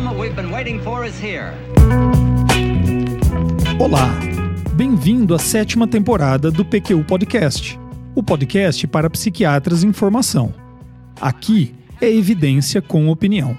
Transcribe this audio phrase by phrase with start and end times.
[0.00, 1.52] moment we've been waiting for is here.
[3.78, 4.10] Olá,
[4.74, 7.78] bem-vindo à sétima temporada do PQU Podcast,
[8.12, 10.52] o podcast para psiquiatras em formação.
[11.20, 13.56] Aqui é evidência com opinião.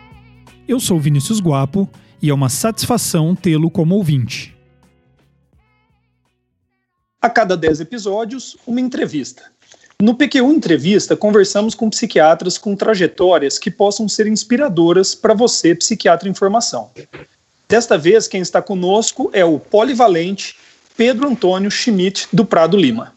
[0.67, 1.89] Eu sou Vinícius Guapo
[2.21, 4.53] e é uma satisfação tê-lo como ouvinte.
[7.21, 9.54] A cada 10 episódios, uma entrevista.
[10.01, 16.27] No PQ1 Entrevista, conversamos com psiquiatras com trajetórias que possam ser inspiradoras para você, psiquiatra
[16.27, 16.91] em formação.
[17.67, 20.55] Desta vez, quem está conosco é o polivalente
[20.97, 23.13] Pedro Antônio Schmidt, do Prado Lima.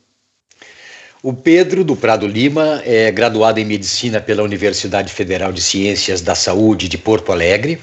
[1.20, 6.37] O Pedro do Prado Lima é graduado em medicina pela Universidade Federal de Ciências da
[6.37, 7.81] Saúde de Porto Alegre.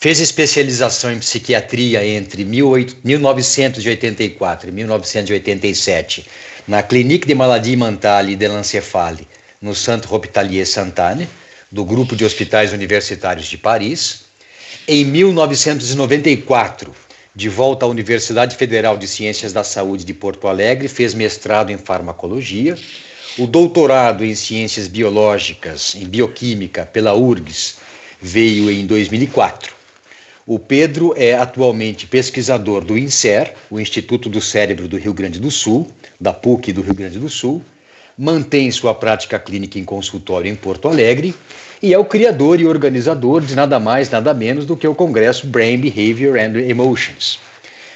[0.00, 6.26] Fez especialização em psiquiatria entre 1984 e 1987
[6.68, 9.26] na Clinique de Maladie Mentale de l'Encéphale,
[9.60, 11.28] no Centre Hospitalier Santane,
[11.70, 14.24] do Grupo de Hospitais Universitários de Paris.
[14.86, 16.94] Em 1994,
[17.34, 21.78] de volta à Universidade Federal de Ciências da Saúde de Porto Alegre, fez mestrado em
[21.78, 22.78] farmacologia,
[23.36, 27.76] o doutorado em ciências biológicas, em bioquímica, pela URGS,
[28.22, 29.73] veio em 2004.
[30.46, 35.50] O Pedro é atualmente pesquisador do INSER, o Instituto do Cérebro do Rio Grande do
[35.50, 37.62] Sul, da PUC do Rio Grande do Sul,
[38.16, 41.34] mantém sua prática clínica em consultório em Porto Alegre
[41.82, 45.46] e é o criador e organizador de nada mais, nada menos do que o Congresso
[45.46, 47.38] Brain Behavior and Emotions.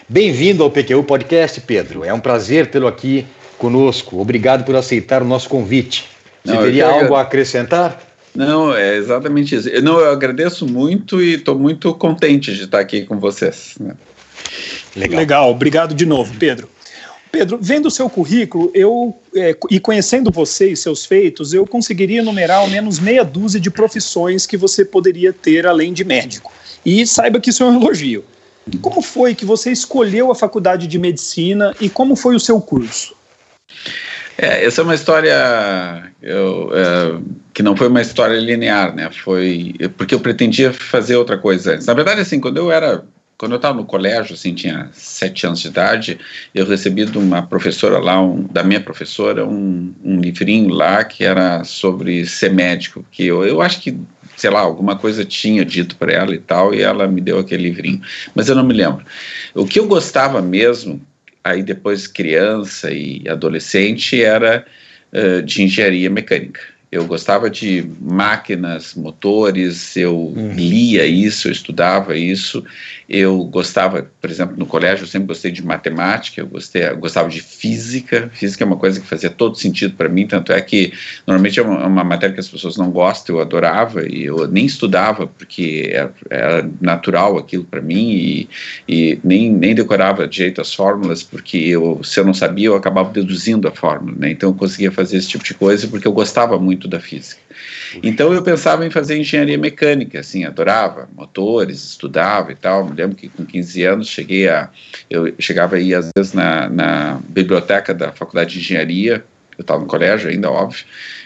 [0.08, 2.02] Bem-vindo ao PQU Podcast, Pedro.
[2.02, 3.26] É um prazer tê-lo aqui
[3.58, 4.18] conosco.
[4.18, 6.06] Obrigado por aceitar o nosso convite.
[6.42, 8.07] Você Não, teria algo a acrescentar?
[8.34, 9.68] Não, é exatamente isso.
[9.68, 13.74] Eu, não, eu agradeço muito e estou muito contente de estar aqui com vocês.
[13.80, 13.94] Né?
[14.94, 15.18] Legal.
[15.18, 16.68] Legal, obrigado de novo, Pedro.
[17.30, 22.20] Pedro, vendo o seu currículo eu, é, e conhecendo você e seus feitos, eu conseguiria
[22.20, 26.52] enumerar ao menos meia dúzia de profissões que você poderia ter além de médico.
[26.84, 28.24] E saiba que isso é um elogio.
[28.80, 33.14] Como foi que você escolheu a faculdade de medicina e como foi o seu curso?
[34.38, 37.20] É, essa é uma história eu, é,
[37.52, 39.10] que não foi uma história linear, né?
[39.10, 41.76] Foi porque eu pretendia fazer outra coisa.
[41.84, 43.04] Na verdade, assim, quando eu era
[43.38, 46.18] quando eu estava no colégio, assim, tinha sete anos de idade,
[46.52, 51.24] eu recebi de uma professora lá, um, da minha professora, um, um, livrinho lá que
[51.24, 53.96] era sobre ser médico, que eu, eu acho que,
[54.36, 57.62] sei lá, alguma coisa tinha dito para ela e tal, e ela me deu aquele
[57.62, 58.02] livrinho,
[58.34, 59.04] mas eu não me lembro.
[59.54, 61.00] O que eu gostava mesmo,
[61.50, 64.64] aí depois criança e adolescente, era
[65.12, 66.60] uh, de engenharia mecânica
[66.90, 70.54] eu gostava de máquinas, motores, eu uhum.
[70.54, 72.64] lia isso, eu estudava isso,
[73.08, 77.30] eu gostava, por exemplo, no colégio, eu sempre gostei de matemática, eu, gostei, eu gostava
[77.30, 80.92] de física, física é uma coisa que fazia todo sentido para mim, tanto é que
[81.26, 84.66] normalmente é uma, uma, matéria que as pessoas não gostam, eu adorava, e eu nem
[84.66, 88.48] estudava, porque era, era natural aquilo para mim, e,
[88.86, 93.10] e, nem, nem decorava direito as fórmulas, porque eu, se eu não sabia, eu acabava
[93.10, 94.30] deduzindo a fórmula, né?
[94.32, 97.47] então eu conseguia fazer esse tipo de coisa, porque eu gostava muito da física.
[98.02, 102.84] Então eu pensava em fazer engenharia mecânica, assim, adorava motores, estudava e tal.
[102.84, 104.70] Me lembro que com 15 anos cheguei a.
[105.08, 109.24] Eu chegava aí às vezes na, na biblioteca da faculdade de engenharia,
[109.58, 110.84] eu estava no colégio ainda, óbvio,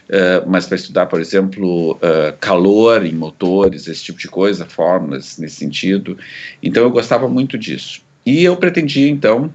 [0.09, 5.37] uh, mas para estudar, por exemplo, uh, calor em motores, esse tipo de coisa, fórmulas
[5.37, 6.16] nesse sentido.
[6.62, 8.00] Então eu gostava muito disso.
[8.25, 9.53] E eu pretendia, então,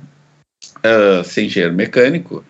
[0.77, 2.45] uh, ser engenheiro mecânico,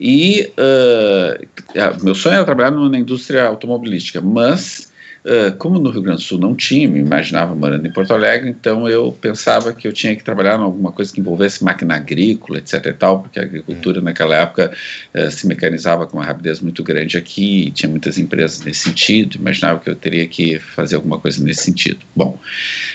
[0.00, 4.90] e uh, meu sonho era trabalhar na indústria automobilística, mas
[5.22, 8.48] Uh, como no Rio Grande do Sul não tinha, me imaginava morando em Porto Alegre,
[8.48, 12.56] então eu pensava que eu tinha que trabalhar em alguma coisa que envolvesse máquina agrícola,
[12.56, 14.04] etc e tal, porque a agricultura hum.
[14.04, 14.72] naquela época
[15.14, 19.78] uh, se mecanizava com uma rapidez muito grande aqui, tinha muitas empresas nesse sentido, imaginava
[19.80, 21.98] que eu teria que fazer alguma coisa nesse sentido.
[22.16, 22.40] Bom,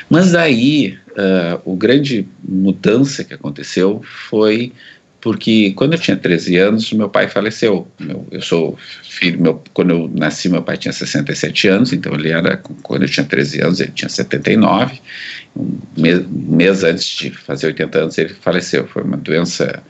[0.09, 4.73] mas aí uh, o grande mudança que aconteceu foi
[5.25, 7.87] porque quando eu tinha 13 anos, meu pai faleceu.
[7.99, 12.29] Meu, eu sou filho, meu, quando eu nasci, meu pai tinha 67 anos, então ele
[12.29, 15.01] era, quando eu tinha 13 anos, ele tinha 79.
[15.57, 18.85] Um mês, um mês antes de fazer 80 anos, ele faleceu.
[18.85, 19.81] Foi uma doença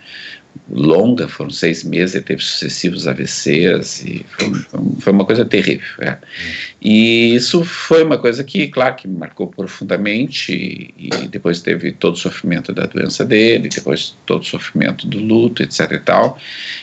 [0.70, 4.52] longa, foram seis meses, ele teve sucessivos AVCs e foi,
[5.00, 5.88] foi uma coisa terrível.
[6.00, 6.18] É.
[6.82, 12.18] E isso foi uma coisa que, claro, que marcou profundamente e, depois teve todo o
[12.18, 16.40] sofrimento da doença dele, depois todo o sofrimento do luto, etc e tal.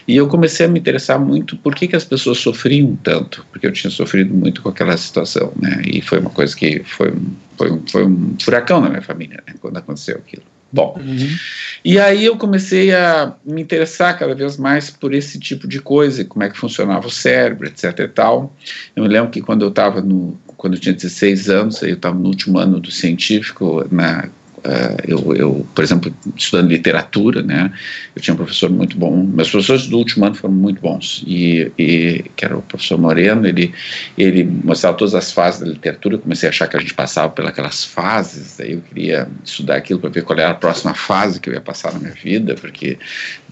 [0.07, 3.67] E eu comecei a me interessar muito por que, que as pessoas sofriam tanto, porque
[3.67, 5.83] eu tinha sofrido muito com aquela situação, né?
[5.87, 7.13] E foi uma coisa que foi,
[7.57, 10.52] foi, foi um furacão na minha família, né, quando aconteceu aquilo.
[10.73, 11.37] Bom, uhum.
[11.85, 16.25] e aí eu comecei a me interessar cada vez mais por esse tipo de coisa,
[16.25, 18.57] como é que funcionava o cérebro, etc e tal.
[18.97, 22.19] Eu me lembro que quando eu estava no, quando eu tinha 16 anos, eu estava
[22.19, 24.29] no último ano do científico, na
[24.65, 27.73] Uh, eu, eu, por exemplo, estudando literatura, né,
[28.15, 31.73] eu tinha um professor muito bom, meus professores do último ano foram muito bons, e,
[31.77, 33.75] e que era o professor Moreno, ele,
[34.17, 37.33] ele mostrava todas as fases da literatura, eu comecei a achar que a gente passava
[37.33, 41.51] pelas fases, daí eu queria estudar aquilo para ver qual era a próxima fase que
[41.51, 42.99] eu ia passar na minha vida, porque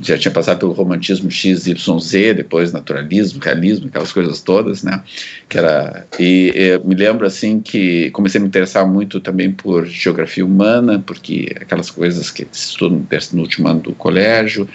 [0.00, 5.02] já tinha passado pelo romantismo X, Y, Z, depois naturalismo, realismo, aquelas coisas todas, né,
[5.48, 10.46] que era, e me lembro assim que comecei a me interessar muito também por geografia
[10.46, 14.68] humana, porque aquelas coisas que estudo no último ano do colégio,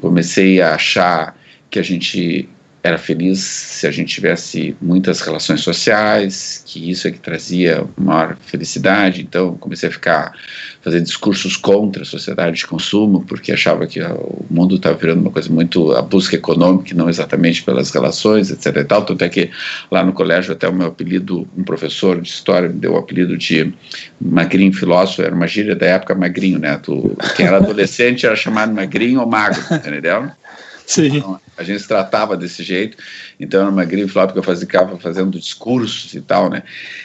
[0.00, 1.36] comecei a achar
[1.70, 2.48] que a gente
[2.82, 8.36] era feliz se a gente tivesse muitas relações sociais, que isso é que trazia maior
[8.40, 9.20] felicidade.
[9.20, 10.32] Então comecei a ficar
[10.82, 15.30] fazer discursos contra a sociedade de consumo, porque achava que o mundo estava virando uma
[15.30, 18.76] coisa muito a busca econômica, não exatamente pelas relações, etc.
[18.76, 19.04] E tal.
[19.04, 19.50] Tanto é que
[19.90, 23.36] lá no colégio até o meu apelido, um professor de história me deu o apelido
[23.36, 23.74] de
[24.18, 26.78] magrinho filósofo, era uma gíria da época magrinho, né?
[26.82, 30.30] Tu, quem era adolescente era chamado magrinho ou magro, entendeu?
[30.90, 31.18] Sim.
[31.18, 32.96] Então, a gente se tratava desse jeito,
[33.38, 36.64] então era uma grife lá porque eu fazia, ficava fazendo discursos e tal, né?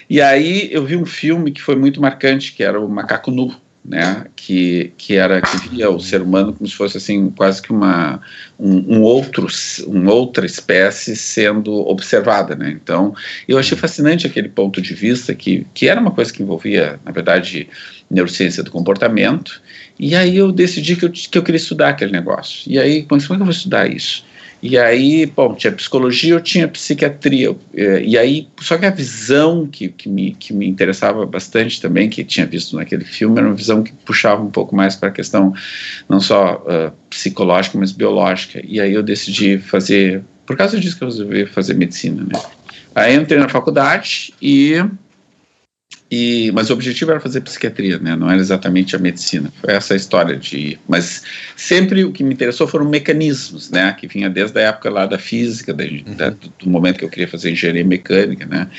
[0.09, 3.55] E aí eu vi um filme que foi muito marcante, que era o Macaco Nu,
[3.85, 4.25] né?
[4.35, 8.19] Que, que era que via o ser humano como se fosse assim quase que uma
[8.59, 9.45] um, um outro
[9.85, 12.71] uma outra espécie sendo observada, né?
[12.71, 13.13] Então
[13.47, 17.11] eu achei fascinante aquele ponto de vista que que era uma coisa que envolvia na
[17.11, 17.69] verdade
[18.09, 19.61] neurociência do comportamento
[19.99, 22.69] e aí eu decidi que eu, que eu queria estudar aquele negócio.
[22.69, 24.23] E aí, como é que eu vou estudar isso?
[24.61, 27.55] E aí, bom, tinha psicologia, eu tinha psiquiatria.
[27.75, 32.09] Eh, e aí, só que a visão que, que, me, que me interessava bastante também,
[32.09, 35.11] que tinha visto naquele filme, era uma visão que puxava um pouco mais para a
[35.11, 35.53] questão
[36.09, 38.59] não só uh, psicológica, mas biológica.
[38.67, 42.41] E aí eu decidi fazer, por causa disso que eu resolvi fazer medicina, né?
[42.95, 44.83] Aí entrei na faculdade e
[46.17, 48.15] e, mas o objetivo era fazer psiquiatria, né?
[48.15, 49.51] não era exatamente a medicina.
[49.59, 50.79] Foi essa a história de.
[50.87, 51.23] Mas
[51.57, 53.93] sempre o que me interessou foram mecanismos, né?
[53.99, 56.03] Que vinha desde a época lá da física, da, uhum.
[56.15, 58.69] da, do momento que eu queria fazer engenharia mecânica, né?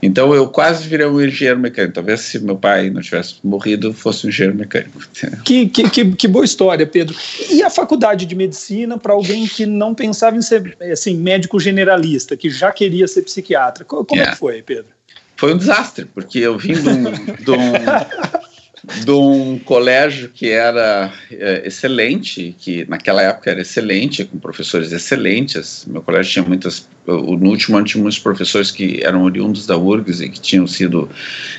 [0.00, 1.94] Então eu quase virei um engenheiro mecânico.
[1.94, 5.00] Talvez se meu pai não tivesse morrido, fosse um engenheiro mecânico.
[5.44, 7.14] Que, que, que, que boa história, Pedro.
[7.50, 12.36] E a faculdade de medicina para alguém que não pensava em ser assim, médico generalista,
[12.36, 13.84] que já queria ser psiquiatra?
[13.84, 14.94] Como é, é que foi, Pedro?
[15.36, 21.12] Foi um desastre, porque eu vim de um, de um, de um colégio que era
[21.30, 25.86] é, excelente, que naquela época era excelente, com professores excelentes.
[25.86, 26.88] Meu colégio tinha muitas.
[27.06, 31.08] No último ano tinha muitos professores que eram oriundos da URGS e que tinham sido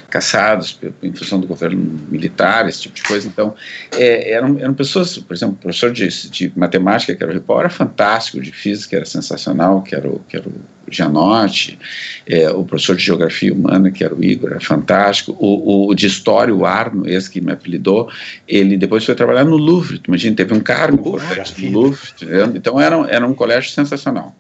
[0.10, 1.77] caçados em função do governo
[2.10, 3.27] militar, esse tipo de coisa.
[3.27, 3.54] Então,
[3.94, 7.69] é, eram, eram pessoas, por exemplo, professor de, de matemática, que era o Ripó, era
[7.69, 10.54] fantástico, de física era sensacional, que era o, que era o
[10.89, 11.77] Gianotti,
[12.27, 16.07] é, o professor de geografia humana, que era o Igor, era fantástico, o, o de
[16.07, 18.09] história, o Arno, esse que me apelidou,
[18.47, 21.19] ele depois foi trabalhar no Louvre, imagina, teve um cargo
[21.57, 22.09] no Louvre,
[22.55, 24.35] então era, era um colégio sensacional.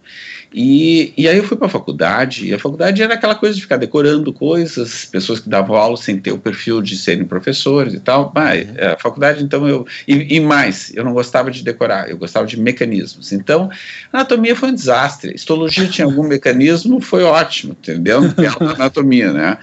[0.53, 3.61] E, e aí eu fui para a faculdade, e a faculdade era aquela coisa de
[3.61, 7.99] ficar decorando coisas, pessoas que davam aula sem ter o perfil de serem professores e
[7.99, 8.31] tal.
[8.33, 8.75] Mas uhum.
[8.93, 9.85] a faculdade, então, eu.
[10.07, 13.31] E, e, mais, eu não gostava de decorar, eu gostava de mecanismos.
[13.31, 13.69] Então,
[14.11, 15.33] anatomia foi um desastre.
[15.35, 18.21] Histologia tinha algum mecanismo, foi ótimo, entendeu?
[18.59, 19.57] anatomia, né?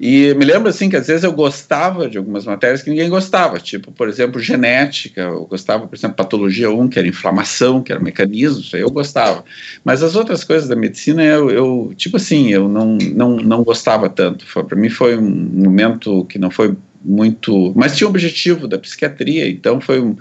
[0.00, 3.58] E me lembro, assim, que às vezes eu gostava de algumas matérias que ninguém gostava,
[3.58, 8.00] tipo, por exemplo, genética, eu gostava, por exemplo, patologia 1, que era inflamação, que era
[8.00, 9.44] mecanismo, isso aí eu gostava.
[9.84, 14.08] Mas as outras coisas da medicina eu, eu tipo assim, eu não, não, não gostava
[14.08, 14.44] tanto.
[14.64, 18.78] Para mim foi um momento que não foi muito, mas tinha o um objetivo da
[18.78, 20.16] psiquiatria, então foi um,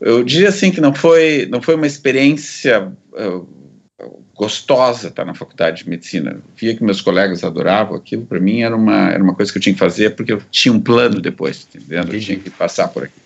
[0.00, 3.46] eu diria assim que não foi, não foi uma experiência uh,
[4.34, 6.38] gostosa estar na faculdade de medicina.
[6.56, 9.62] Via que meus colegas adoravam aquilo, para mim era uma, era uma coisa que eu
[9.62, 12.14] tinha que fazer porque eu tinha um plano depois, entendendo?
[12.14, 13.25] Eu tinha que passar por aqui.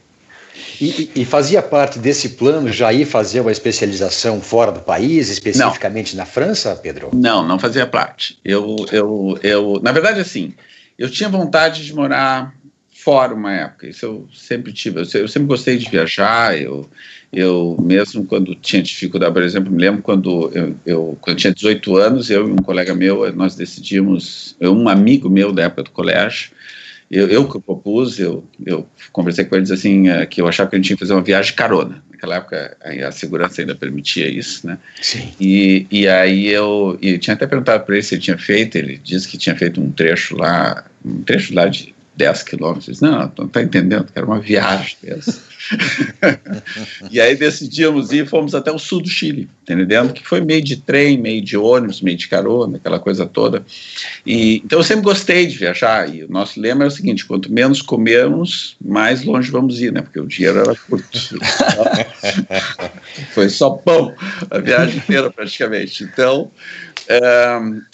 [0.81, 6.17] E, e, fazia parte desse plano já ir fazer uma especialização fora do país, especificamente
[6.17, 6.23] não.
[6.23, 7.11] na França, Pedro?
[7.12, 8.38] Não, não fazia parte.
[8.45, 10.55] Eu, eu, eu, na verdade, assim,
[10.99, 12.55] eu tinha vontade de morar
[13.02, 13.88] fora uma época.
[13.88, 15.00] Isso eu sempre tive.
[15.00, 16.59] Eu, eu sempre gostei de viajar.
[16.61, 16.88] Eu,
[17.33, 21.97] eu mesmo quando tinha dificuldade, por exemplo, me lembro quando eu, eu quando tinha 18
[21.97, 26.50] anos, eu e um colega meu, nós decidimos, um amigo meu da época do colégio,
[27.11, 30.76] eu, eu que propus, eu, eu conversei com eles assim, uh, que eu achava que
[30.76, 32.02] a gente tinha que fazer uma viagem carona.
[32.11, 34.79] Naquela época a, a segurança ainda permitia isso, né?
[35.02, 35.33] Sim.
[35.40, 39.00] E, e aí eu, eu tinha até perguntado para ele se ele tinha feito, ele
[39.02, 43.00] disse que tinha feito um trecho lá, um trecho lá de 10 quilômetros.
[43.00, 45.50] Não, não está entendendo, que era uma viagem dessa.
[47.11, 50.12] E aí decidimos ir, fomos até o sul do Chile, entendendo?
[50.12, 53.65] Que foi meio de trem, meio de ônibus, meio de carona, aquela coisa toda.
[54.27, 57.53] E, então eu sempre gostei de viajar, e o nosso lema é o seguinte, quanto
[57.53, 60.03] menos comermos, mais longe vamos ir, né?
[60.03, 61.11] Porque o dinheiro era curto.
[63.33, 64.15] foi só pão
[64.50, 66.05] a viagem inteira praticamente.
[66.05, 66.50] Então,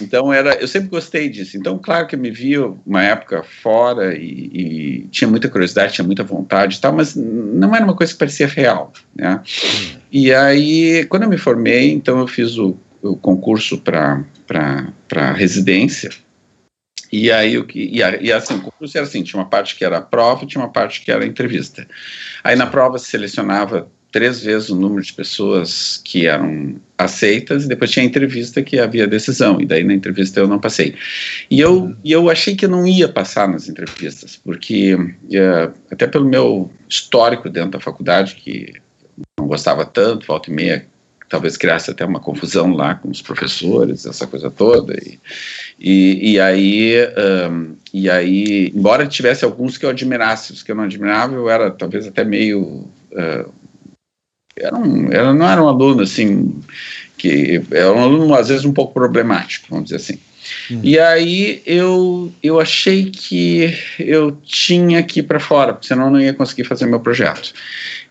[0.03, 1.57] então era, eu sempre gostei disso.
[1.57, 6.05] Então, claro que eu me vi uma época fora e, e, tinha muita curiosidade, tinha
[6.05, 9.41] muita vontade e tal, mas não era uma coisa que parecia real, né?
[10.13, 16.11] E aí, quando eu me formei, então eu fiz o, o concurso para para residência.
[17.11, 19.85] E aí o que e, e assim, o concurso era assim, tinha uma parte que
[19.85, 21.87] era prova, tinha uma parte que era entrevista.
[22.45, 27.69] Aí na prova se selecionava três vezes o número de pessoas que eram aceitas e
[27.69, 30.95] depois tinha a entrevista que havia decisão e daí na entrevista eu não passei
[31.51, 31.97] e eu uhum.
[32.03, 36.71] e eu achei que eu não ia passar nas entrevistas porque uh, até pelo meu
[36.89, 38.73] histórico dentro da faculdade que
[39.39, 40.87] não gostava tanto volta e meia
[41.29, 45.19] talvez criasse até uma confusão lá com os professores essa coisa toda e,
[45.79, 46.95] e, e aí
[47.51, 51.51] um, e aí embora tivesse alguns que eu admirasse os que eu não admirava eu
[51.51, 53.53] era talvez até meio uh,
[54.59, 56.61] era um, era, não era um aluno assim,
[57.19, 60.19] que era um aluno às vezes um pouco problemático, vamos dizer assim.
[60.71, 60.81] Hum.
[60.83, 66.11] E aí eu, eu achei que eu tinha que ir para fora, porque senão eu
[66.11, 67.53] não ia conseguir fazer meu projeto.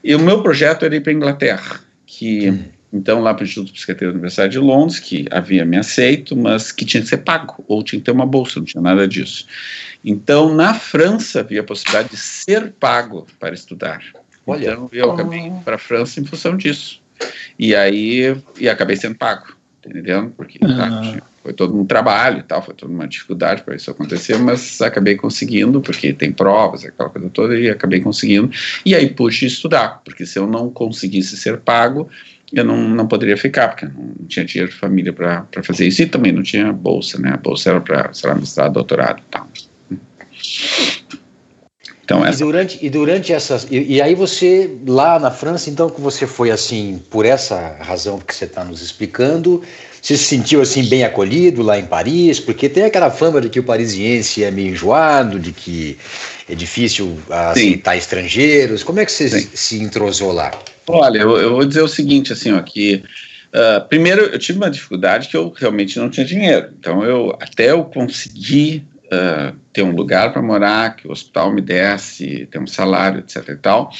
[0.03, 2.63] E o meu projeto era ir para Inglaterra, que hum.
[2.93, 6.35] então lá para o Instituto de Psiquiatria da Universidade de Londres, que havia me aceito,
[6.35, 9.07] mas que tinha que ser pago, ou tinha que ter uma bolsa, não tinha nada
[9.07, 9.47] disso.
[10.03, 14.03] Então na França havia a possibilidade de ser pago para estudar.
[14.45, 14.73] Olha.
[14.73, 17.01] Então eu acabei indo para a França em função disso.
[17.57, 19.47] E aí e acabei sendo pago,
[19.81, 20.31] tá entendendo?
[20.35, 21.21] Porque tá, ah.
[21.41, 25.15] foi todo um trabalho e tal, foi toda uma dificuldade para isso acontecer, mas acabei
[25.15, 28.51] conseguindo, porque tem provas, aquela coisa toda, e acabei conseguindo.
[28.85, 32.09] E aí pude estudar, porque se eu não conseguisse ser pago,
[32.51, 36.05] eu não, não poderia ficar, porque não tinha dinheiro de família para fazer isso, e
[36.05, 37.31] também não tinha bolsa, né?
[37.33, 39.21] A bolsa era para, sei lá, mestrado, doutorado.
[42.05, 42.37] Então, essa...
[42.37, 43.67] e, durante, e durante essas.
[43.69, 48.19] E, e, aí você, lá na França, então, que você foi assim, por essa razão
[48.19, 49.63] que você está nos explicando,
[49.99, 52.39] você se sentiu assim bem acolhido lá em Paris?
[52.39, 55.97] Porque tem aquela fama de que o parisiense é meio enjoado, de que
[56.47, 57.97] é difícil aceitar Sim.
[57.97, 58.83] estrangeiros.
[58.83, 59.49] Como é que você Sim.
[59.51, 60.51] se entrosou lá?
[60.85, 63.03] Olha, eu, eu, vou dizer o seguinte, assim, ó, que.
[63.47, 66.69] Uh, primeiro, eu tive uma dificuldade que eu realmente não tinha dinheiro.
[66.77, 71.61] Então, eu até eu conseguir uh, ter um lugar para morar, que o hospital me
[71.61, 73.91] desse, ter um salário, etc e tal,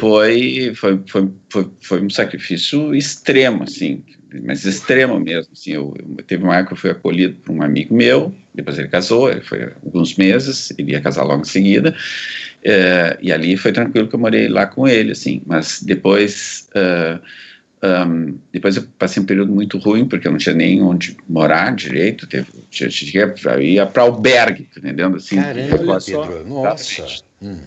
[0.00, 4.02] foi, foi, foi, foi, foi um sacrifício extremo, assim,
[4.44, 7.62] mas extremo mesmo, assim, eu, eu, teve uma época que eu fui acolhido por um
[7.62, 11.90] amigo meu, depois ele casou, ele foi alguns meses, ele ia casar logo em seguida,
[11.90, 16.68] uh, e ali foi tranquilo que eu morei lá com ele, assim, mas depois...
[16.70, 17.45] Uh,
[17.86, 21.74] um, depois eu passei um período muito ruim, porque eu não tinha nem onde morar
[21.74, 25.16] direito, teve, tinha, tinha, ia para albergue, entendendo?
[25.16, 27.06] Assim, Caramba, Pedro, nossa.
[27.40, 27.60] Hum.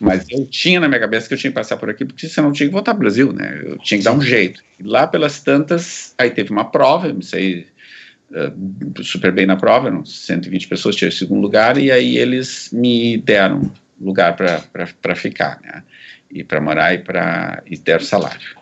[0.00, 2.48] Mas eu tinha na minha cabeça que eu tinha que passar por aqui, porque senão
[2.48, 3.60] eu tinha que voltar para o Brasil, né?
[3.64, 4.62] Eu tinha que dar um jeito.
[4.78, 7.66] E lá pelas tantas, aí teve uma prova, eu me saí
[8.30, 13.18] uh, super bem na prova, eram 120 pessoas, tinha segundo lugar, e aí eles me
[13.18, 13.70] deram
[14.00, 15.82] lugar para ficar, né?
[16.30, 18.59] E para morar e, pra, e deram salário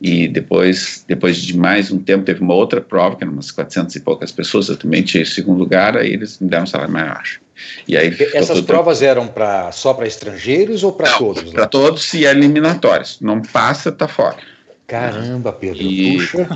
[0.00, 3.96] e depois, depois de mais um tempo, teve uma outra prova, que eram umas 400
[3.96, 7.08] e poucas pessoas, eu também tinha segundo lugar, aí eles me deram um salário mais
[7.08, 7.40] baixo.
[7.88, 11.52] E aí Essas provas eram pra, só para estrangeiros ou para todos?
[11.52, 13.18] Para todos e eliminatórias.
[13.20, 14.36] Não passa, tá fora.
[14.88, 16.48] Caramba, Pedro, e, puxa.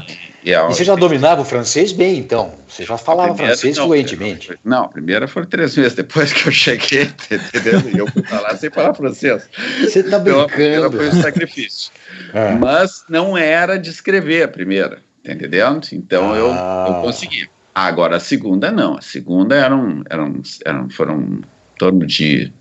[0.43, 2.55] E, e, você já dominava o francês bem, então?
[2.67, 4.59] Você já falava primeira, francês não, fluentemente?
[4.65, 7.83] Não, a primeira foi três meses depois que eu cheguei, entendeu?
[7.95, 9.47] E eu fui falar sem falar francês.
[9.81, 10.87] Você está brincando.
[10.87, 11.93] Então, foi um sacrifício.
[12.33, 12.53] É.
[12.53, 15.87] Mas não era de escrever a primeira, tá entendendo?
[15.93, 16.87] Então ah.
[16.89, 17.49] eu, eu consegui.
[17.75, 18.99] Agora a segunda não.
[18.99, 21.43] A segunda eram, eram, eram foram em
[21.79, 22.53] torno de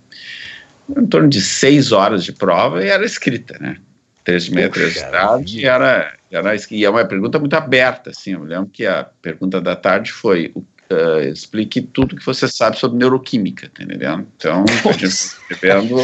[0.96, 3.76] em torno de seis horas de prova e era escrita, né?
[4.24, 8.42] três metros de tarde e era, era e é uma pergunta muito aberta assim eu
[8.42, 13.70] lembro que a pergunta da tarde foi uh, explique tudo que você sabe sobre neuroquímica
[13.74, 15.96] tá entendendo então a gente escrevendo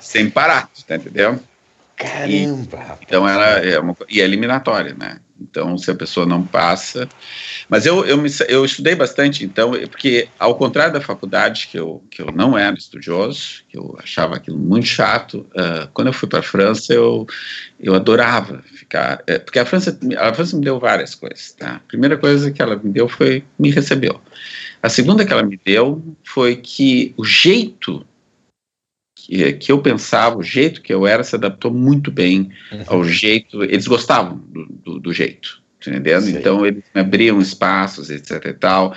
[0.00, 1.40] sem parar tá entendendo
[2.00, 6.42] caramba e, então era é uma, e é eliminatória né Então, se a pessoa não
[6.44, 7.08] passa.
[7.68, 12.04] Mas eu, eu, me, eu estudei bastante, então, porque, ao contrário da faculdade, que eu,
[12.10, 16.28] que eu não era estudioso, que eu achava aquilo muito chato, uh, quando eu fui
[16.28, 17.26] para a França, eu,
[17.78, 19.22] eu adorava ficar.
[19.26, 21.52] É, porque a França, a França me deu várias coisas.
[21.52, 21.76] Tá?
[21.76, 24.20] A primeira coisa que ela me deu foi me recebeu.
[24.82, 28.04] A segunda que ela me deu foi que o jeito
[29.30, 32.84] que, que eu pensava, o jeito que eu era, se adaptou muito bem uhum.
[32.88, 33.62] ao jeito.
[33.62, 36.24] Eles gostavam do, do, do jeito, entendendo?
[36.24, 36.36] Sim.
[36.36, 38.44] Então eles abriam espaços, etc.
[38.46, 38.94] e tal,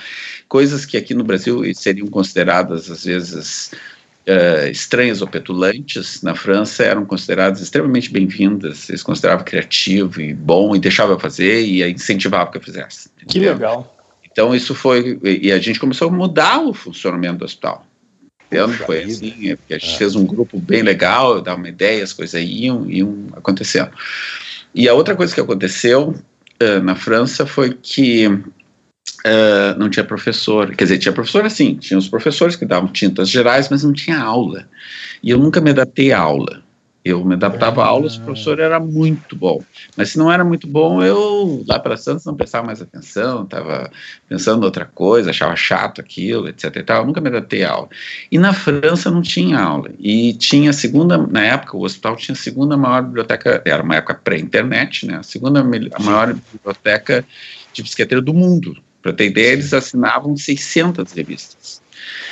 [0.50, 3.72] coisas que aqui no Brasil seriam consideradas às vezes
[4.28, 8.90] uh, estranhas ou petulantes, na França eram consideradas extremamente bem-vindas.
[8.90, 13.08] Eles consideravam criativo e bom e deixavam eu fazer e incentivavam que eu fizesse.
[13.28, 13.96] Que legal.
[14.24, 17.86] Então isso foi e a gente começou a mudar o funcionamento do hospital
[18.58, 19.98] ano foi assim, é porque a gente é.
[19.98, 23.92] fez um grupo bem legal, dar uma ideia, as coisas iam, iam acontecendo.
[24.74, 30.76] E a outra coisa que aconteceu uh, na França foi que uh, não tinha professor,
[30.76, 34.18] quer dizer, tinha professor assim, tinha os professores que davam tintas gerais, mas não tinha
[34.20, 34.68] aula.
[35.22, 36.63] E eu nunca me adaptei à aula.
[37.06, 39.62] Eu me adaptava à aula, o professor era muito bom.
[39.98, 43.92] Mas se não era muito bom, eu lá para Santos não prestava mais atenção, estava
[44.30, 46.76] pensando em outra coisa, achava chato aquilo, etc.
[46.78, 47.02] E tal.
[47.02, 47.90] Eu nunca me adaptei à aula.
[48.32, 49.90] E na França não tinha aula.
[50.00, 53.96] E tinha a segunda, na época, o hospital tinha a segunda maior biblioteca, era uma
[53.96, 55.18] época pré-internet, né?
[55.18, 57.26] A segunda a maior biblioteca
[57.74, 58.78] de psiquiatria do mundo.
[59.02, 61.82] Para ter ideia, eles assinavam 600 revistas.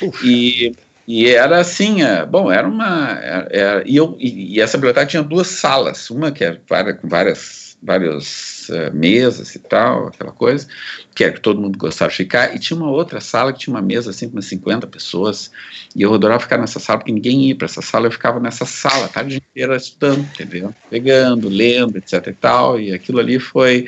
[0.02, 0.26] Ufa.
[0.26, 0.74] E
[1.12, 3.10] e era assim, é, bom, era uma.
[3.20, 6.58] Era, é, era, e, eu, e, e, essa biblioteca tinha duas salas, uma que é
[6.70, 10.68] várias, com várias, várias uh, mesas e tal, aquela coisa,
[11.16, 13.74] que era que todo mundo gostava de ficar, e tinha uma outra sala que tinha
[13.74, 15.52] uma mesa assim com umas 50 pessoas,
[15.96, 18.66] e eu adorava ficar nessa sala, porque ninguém ia para essa sala, eu ficava nessa
[18.66, 20.74] sala a tarde inteira estudando, entendeu?
[20.90, 23.86] Pegando, lendo, etc e tal, e aquilo ali foi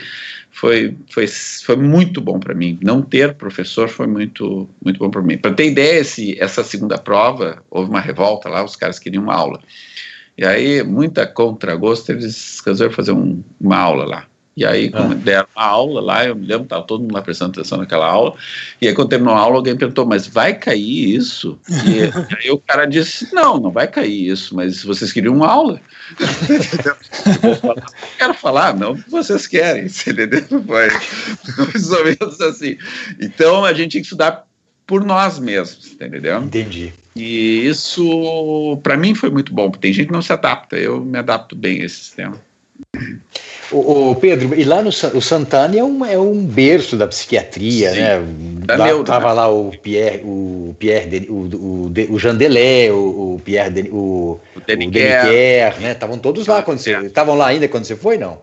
[0.53, 2.77] foi, foi, foi muito bom para mim.
[2.81, 5.37] Não ter professor foi muito, muito bom para mim.
[5.37, 9.33] Para ter ideia, esse, essa segunda prova, houve uma revolta lá, os caras queriam uma
[9.33, 9.59] aula.
[10.37, 14.27] E aí, muita contra-gosto, eles resolveram fazer um, uma aula lá.
[14.55, 15.15] E aí, como ah.
[15.15, 18.35] deram uma aula lá, eu me lembro, estava todo mundo lá prestando atenção naquela aula,
[18.79, 21.59] e aí quando terminou a aula, alguém perguntou, mas vai cair isso?
[21.67, 22.03] E,
[22.37, 25.81] aí o cara disse, não, não vai cair isso, mas vocês queriam uma aula?
[27.43, 27.85] eu falar,
[28.17, 30.43] quero falar, não vocês querem, entendeu?
[30.47, 30.87] Foi
[31.57, 32.77] mais ou menos assim.
[33.19, 34.45] Então, a gente tinha que estudar
[34.85, 36.43] por nós mesmos, entendeu?
[36.43, 36.93] Entendi.
[37.15, 40.99] E isso, para mim, foi muito bom, porque tem gente que não se adapta, eu
[40.99, 42.41] me adapto bem a esse sistema.
[43.71, 47.91] O, o, Pedro, e lá no o Santana é um, é um berço da psiquiatria,
[47.91, 47.99] Sim.
[47.99, 48.23] né?
[48.65, 49.33] Da lá, Neuda, tava né?
[49.33, 55.79] lá o Pierre, o Pierre, o, o, o Jandelé, o, o Pierre, o, o Deniquer,
[55.79, 55.91] né?
[55.91, 58.39] Estavam todos lá quando você, estavam lá ainda quando você foi, não?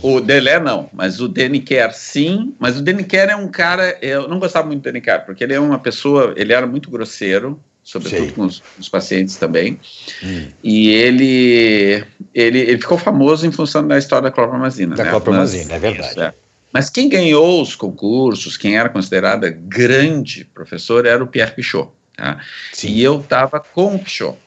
[0.00, 4.38] O Delé não, mas o Deniquer sim, mas o Deniquer é um cara, eu não
[4.38, 8.46] gostava muito do Deniquer, porque ele é uma pessoa, ele era muito grosseiro, sobretudo com
[8.46, 9.78] os, os, pacientes também.
[10.22, 10.48] Hum.
[10.62, 14.94] E ele, ele, ele ficou famoso em função da história da clorpromazina.
[14.94, 15.10] Da né?
[15.10, 16.20] clorpromazina, é verdade.
[16.20, 16.34] É.
[16.72, 21.90] Mas quem ganhou os concursos, quem era considerada grande professor, era o Pierre Pichot.
[22.16, 22.40] Tá?
[22.82, 24.38] E eu estava com o Pichot.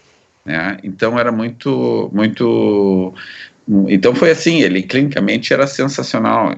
[0.44, 0.78] Né?
[0.84, 3.14] Então era muito, muito.
[3.88, 6.56] Então foi assim, ele clinicamente era sensacional,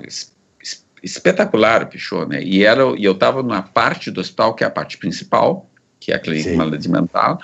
[1.01, 2.41] espetacular o Pichot, né?
[2.41, 6.12] E, era, e eu estava na parte do hospital, que é a parte principal, que
[6.12, 6.89] é a clínica Sim.
[6.89, 7.39] mental,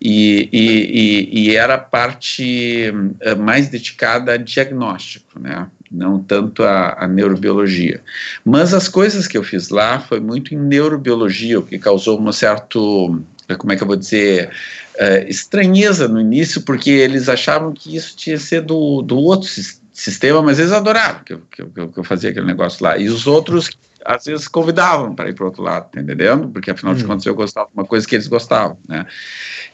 [0.00, 5.68] e, e, e, e, era a parte uh, mais dedicada a diagnóstico, né?
[5.90, 8.00] não tanto a, a, neurobiologia.
[8.44, 12.32] Mas as coisas que eu fiz lá foi muito em neurobiologia, o que causou um
[12.32, 13.20] certo,
[13.58, 14.50] como é que eu vou dizer,
[14.94, 19.48] uh, estranheza no início, porque eles achavam que isso tinha sido do, do outro
[19.92, 22.96] sistema, mas eles adoravam que eu, que, eu, que eu fazia aquele negócio lá.
[22.96, 23.70] E os outros
[24.06, 26.48] às vezes convidavam para ir para o outro lado, tá entendendo?
[26.48, 27.08] Porque afinal de hum.
[27.08, 29.04] contas eu gostava de uma coisa que eles gostavam, né?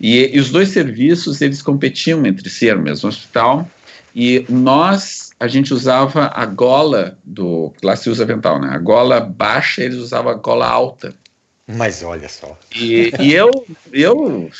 [0.01, 3.69] E, e, os dois serviços eles competiam entre si, era o mesmo hospital,
[4.15, 8.69] e nós a gente usava a gola do lá se usa avental, né?
[8.71, 11.15] A gola baixa eles usavam a gola alta.
[11.75, 12.59] Mas olha só.
[12.75, 13.51] E, e eu,
[13.93, 14.51] eu,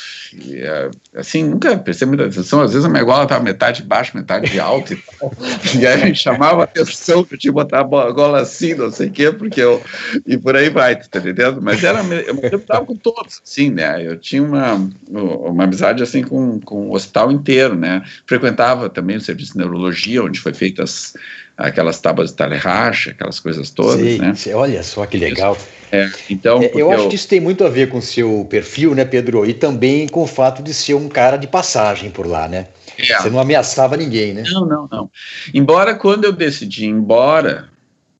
[0.51, 2.61] é, assim, nunca prestei muita atenção.
[2.61, 5.31] Às vezes a minha gola estava metade baixa, metade alta e tal.
[5.79, 8.73] E aí a gente chamava a atenção que eu tinha que botar a gola assim,
[8.73, 9.81] não sei o quê, porque eu.
[10.25, 11.61] E por aí vai, tá entendendo?
[11.61, 14.05] Mas era, eu estava com todos, assim, né?
[14.05, 18.03] Eu tinha uma, uma amizade, assim, com, com o hospital inteiro, né?
[18.25, 21.15] Frequentava também o serviço de neurologia, onde foi feitas
[21.57, 24.33] aquelas tábuas de talherracha, aquelas coisas todas, Sim, né?
[24.55, 25.57] Olha só que legal.
[25.91, 27.09] É, então, é, eu acho eu...
[27.09, 29.45] que isso tem muito a ver com o seu perfil, né, Pedro?
[29.45, 32.67] E também com o fato de ser um cara de passagem por lá, né?
[32.97, 33.17] É.
[33.17, 34.43] Você não ameaçava ninguém, né?
[34.51, 35.11] Não, não, não.
[35.53, 37.69] Embora quando eu decidi ir embora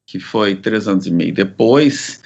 [0.05, 2.21] que foi três anos e meio depois,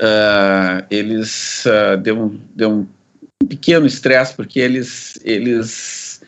[0.00, 6.22] uh, eles uh, deu, um, deu um pequeno estresse porque eles eles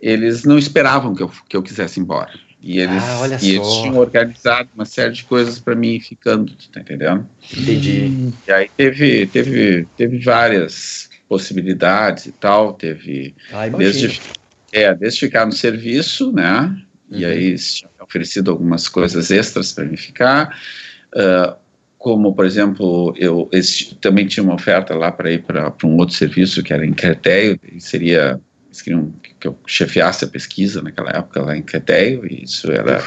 [0.00, 2.32] eles não esperavam que eu, que eu quisesse ir embora.
[2.62, 6.80] E eles, ah, e eles tinham organizado uma série de coisas para mim ficando, tá
[6.80, 7.28] entendendo?
[7.56, 8.32] Entendi.
[8.46, 14.20] E aí teve, teve, teve várias possibilidades e tal, teve ah, desde,
[14.72, 16.60] é, desde ficar no serviço, né?
[17.10, 17.18] Uhum.
[17.18, 20.56] E aí tinham oferecido algumas coisas extras para mim ficar.
[21.14, 21.56] Uh,
[21.98, 26.14] como, por exemplo, eu esse, também tinha uma oferta lá para ir para um outro
[26.14, 28.40] serviço que era em Creteio, seria
[28.72, 33.02] eles queriam que eu chefiasse a pesquisa naquela época lá em Creteio, e isso era.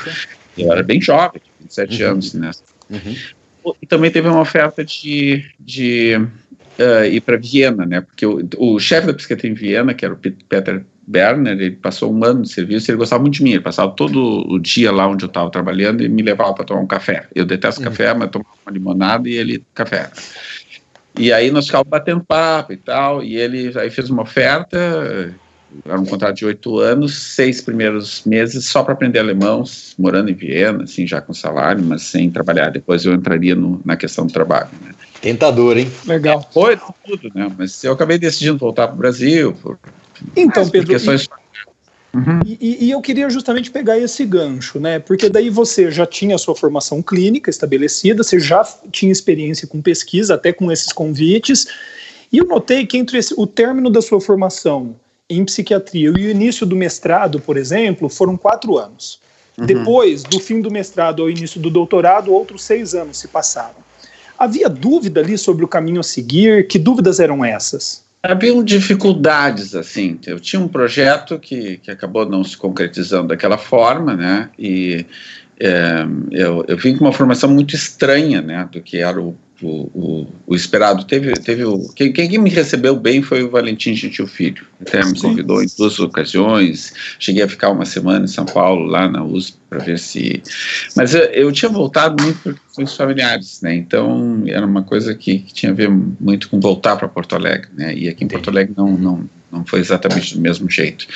[0.57, 2.11] Eu era bem jovem, 27 uhum.
[2.11, 2.51] anos, né?
[2.89, 3.73] Uhum.
[3.81, 7.99] E também teve uma oferta de, de uh, ir para Viena, né?
[7.99, 12.13] Porque o, o chefe da psiquiatria em Viena, que era o Peter Berner, ele passou
[12.13, 15.07] um ano de serviço, ele gostava muito de mim, ele passava todo o dia lá
[15.07, 17.27] onde eu estava trabalhando e me levava para tomar um café.
[17.33, 17.87] Eu detesto uhum.
[17.87, 20.11] café, mas tomava uma limonada e ele café.
[21.17, 25.33] E aí nós ficávamos batendo papo e tal, e ele aí fez uma oferta,
[25.83, 29.63] era um contrato de oito anos, seis primeiros meses só para aprender alemão,
[29.97, 32.69] morando em Viena, assim, já com salário, mas sem trabalhar.
[32.69, 34.69] Depois eu entraria no, na questão do trabalho.
[34.81, 34.93] Né?
[35.21, 35.91] Tentador, hein?
[36.05, 36.47] Legal.
[36.53, 37.51] Foi tudo, né?
[37.57, 39.53] Mas eu acabei decidindo voltar para o Brasil.
[39.53, 39.77] Por,
[40.35, 40.89] então, Pedro.
[40.89, 41.27] Questões...
[42.13, 42.39] Uhum.
[42.45, 44.99] E, e, eu queria justamente pegar esse gancho, né?
[44.99, 49.81] Porque daí você já tinha a sua formação clínica estabelecida, você já tinha experiência com
[49.81, 51.67] pesquisa, até com esses convites.
[52.31, 54.95] E eu notei que entre esse, o término da sua formação
[55.29, 56.09] em psiquiatria.
[56.09, 59.19] E o início do mestrado, por exemplo, foram quatro anos.
[59.57, 59.65] Uhum.
[59.65, 63.83] Depois do fim do mestrado ao início do doutorado, outros seis anos se passaram.
[64.37, 66.67] Havia dúvida ali sobre o caminho a seguir?
[66.67, 68.03] Que dúvidas eram essas?
[68.21, 70.19] Haviam dificuldades, assim.
[70.25, 74.49] Eu tinha um projeto que, que acabou não se concretizando daquela forma, né?
[74.57, 75.05] E
[75.59, 78.67] é, eu, eu vim com uma formação muito estranha, né?
[78.71, 81.03] Do que era o o, o, o, esperado.
[81.05, 84.65] Teve, teve o, quem, quem me recebeu bem foi o Valentim Gentil Filho.
[84.81, 86.93] Até me convidou em duas ocasiões.
[87.19, 90.41] Cheguei a ficar uma semana em São Paulo, lá na USP, para ver se.
[90.95, 93.75] Mas eu, eu, tinha voltado muito por questões familiares, né?
[93.75, 97.69] Então era uma coisa que, que tinha a ver muito com voltar para Porto Alegre,
[97.75, 97.95] né?
[97.95, 101.07] E aqui em Porto Alegre não, não não foi exatamente do mesmo jeito.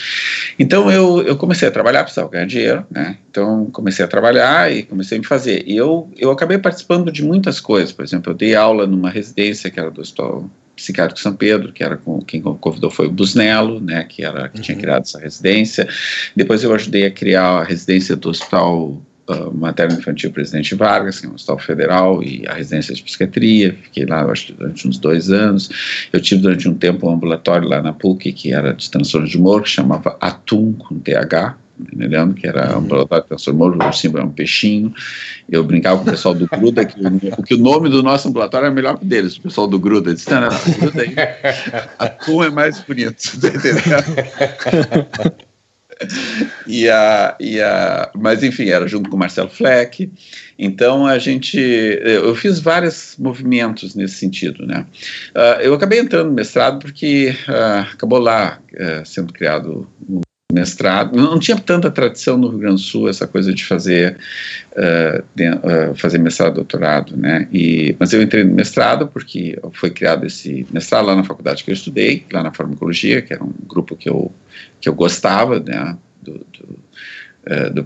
[0.58, 3.18] Então eu, eu comecei a trabalhar, precisava ganhar dinheiro, né?
[3.30, 5.64] Então comecei a trabalhar e comecei a me fazer.
[5.68, 9.70] E eu, eu acabei participando de muitas coisas, por exemplo, eu dei aula numa residência
[9.70, 10.50] que era do Hospital
[10.80, 14.58] Psiquiátrico São Pedro, que era com quem convidou foi o Busnello, né, que era que
[14.58, 14.64] uhum.
[14.64, 15.88] tinha criado essa residência.
[16.36, 21.28] Depois eu ajudei a criar a residência do Hospital uh, Materno Infantil Presidente Vargas, que
[21.28, 23.78] é um hospital federal, e a residência de psiquiatria.
[23.84, 25.70] Fiquei lá, acho, durante uns dois anos.
[26.12, 29.38] Eu tive durante um tempo um ambulatório lá na PUC, que era de transtorno de
[29.38, 32.34] humor, que chamava Atum, com TH, entendendo?
[32.34, 34.94] Que era um ambulatório de humor, o símbolo é um peixinho.
[35.50, 37.00] Eu brincava com o pessoal do Gruda, que
[37.38, 39.80] o, que o nome do nosso ambulatório era melhor que o deles, o pessoal do
[39.80, 40.14] Gruda.
[40.14, 41.16] disse, não, não, Gruda aí,
[42.00, 45.40] Atum é mais bonito, tá entendendo?
[46.68, 50.12] e a, e a, mas enfim, era junto com o Marcelo Fleck.
[50.58, 54.86] Então a gente, eu fiz vários movimentos nesse sentido, né?
[55.36, 61.16] Uh, eu acabei entrando no mestrado porque uh, acabou lá uh, sendo criado o mestrado.
[61.16, 64.18] Não tinha tanta tradição no Rio Grande do Sul essa coisa de fazer
[65.36, 65.46] de,
[65.96, 67.48] fazer mestrado, doutorado, né?
[67.54, 71.70] E mas eu entrei no mestrado porque foi criado esse mestrado lá na faculdade que
[71.70, 74.32] eu estudei, lá na farmacologia, que era um grupo que eu
[74.82, 76.80] que eu gostava, né, do, do,
[77.46, 77.86] é, do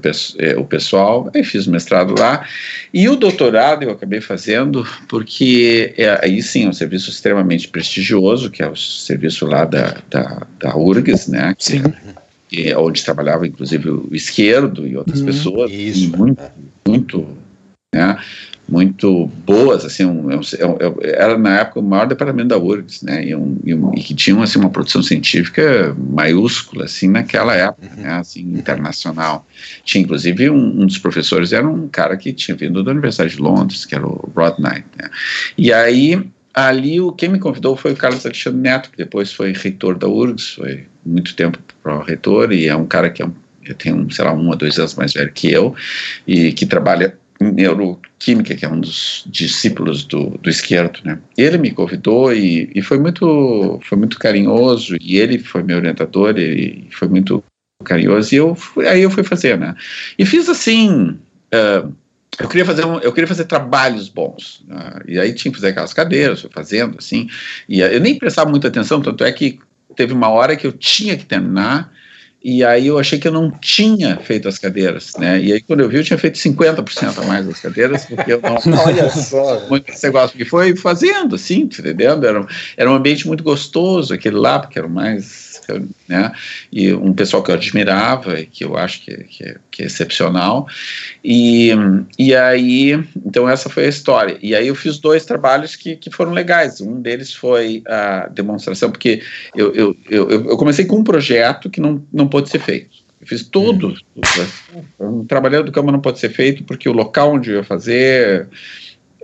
[0.60, 2.48] o pessoal, aí fiz o mestrado lá,
[2.94, 8.50] e o doutorado eu acabei fazendo porque é, aí sim é um serviço extremamente prestigioso,
[8.50, 12.23] que é o serviço lá da, da, da URGS, né, que, é
[12.78, 16.16] onde trabalhava inclusive o Esquerdo e outras hum, pessoas, isso.
[16.16, 16.42] muito,
[16.86, 17.28] muito,
[17.94, 18.18] né,
[18.68, 20.42] muito boas, assim, um, um, um,
[21.02, 24.58] era na época o maior departamento da URGS, né, e, e, e, que tinham, assim,
[24.58, 28.04] uma produção científica maiúscula, assim, naquela época, uhum.
[28.04, 29.46] né, assim, internacional.
[29.84, 33.86] Tinha, inclusive, um, dos professores era um cara que tinha vindo da Universidade de Londres,
[33.86, 35.10] que era o Rod Knight, né,
[35.58, 39.54] e aí, ali, o, quem me convidou foi o Carlos Alexandre Neto, que depois foi
[39.54, 43.26] reitor da URGS, foi muito tempo para o reitor, e é um cara que é
[43.26, 43.34] um,
[43.78, 45.76] tem, um, sei lá, um ou dois anos mais velho que eu,
[46.28, 51.20] e que trabalha neuroquímica, que é um dos discípulos do, do esquerdo, né?
[51.38, 56.38] Ele me convidou e, e foi muito foi muito carinhoso e ele foi meu orientador
[56.38, 57.44] e foi muito
[57.84, 59.76] carinhoso e eu fui, aí eu fui fazer, né?
[60.18, 61.18] E fiz assim
[61.54, 61.94] uh,
[62.40, 65.70] eu queria fazer um, eu queria fazer trabalhos bons uh, e aí tinha que fazer
[65.70, 67.30] aquelas cadeiras, fazendo assim
[67.68, 69.60] e eu nem prestava muita atenção, tanto é que
[69.96, 71.92] teve uma hora que eu tinha que terminar
[72.44, 75.42] e aí eu achei que eu não tinha feito as cadeiras, né?
[75.42, 78.42] E aí quando eu vi, eu tinha feito 50% a mais das cadeiras, porque eu
[78.42, 78.58] não.
[78.84, 79.66] Olha só!
[79.70, 82.28] Muito esse negócio, porque foi fazendo, assim, entendendo?
[82.28, 85.62] Era, era um ambiente muito gostoso, aquele lá, porque era o mais
[86.14, 86.32] né?
[86.72, 89.86] E um pessoal que eu admirava e que eu acho que, que, é, que, é,
[89.88, 90.68] excepcional.
[91.24, 91.72] E,
[92.20, 92.92] e aí,
[93.26, 94.38] então essa foi a história.
[94.42, 96.80] E aí eu fiz dois trabalhos que, que foram legais.
[96.80, 99.24] Um deles foi a demonstração, porque
[99.56, 103.04] eu, eu, eu, eu comecei com um projeto que não, não pôde ser feito.
[103.20, 103.96] Eu fiz tudo.
[105.00, 108.48] Um trabalho do cama não pode ser feito porque o local onde eu ia fazer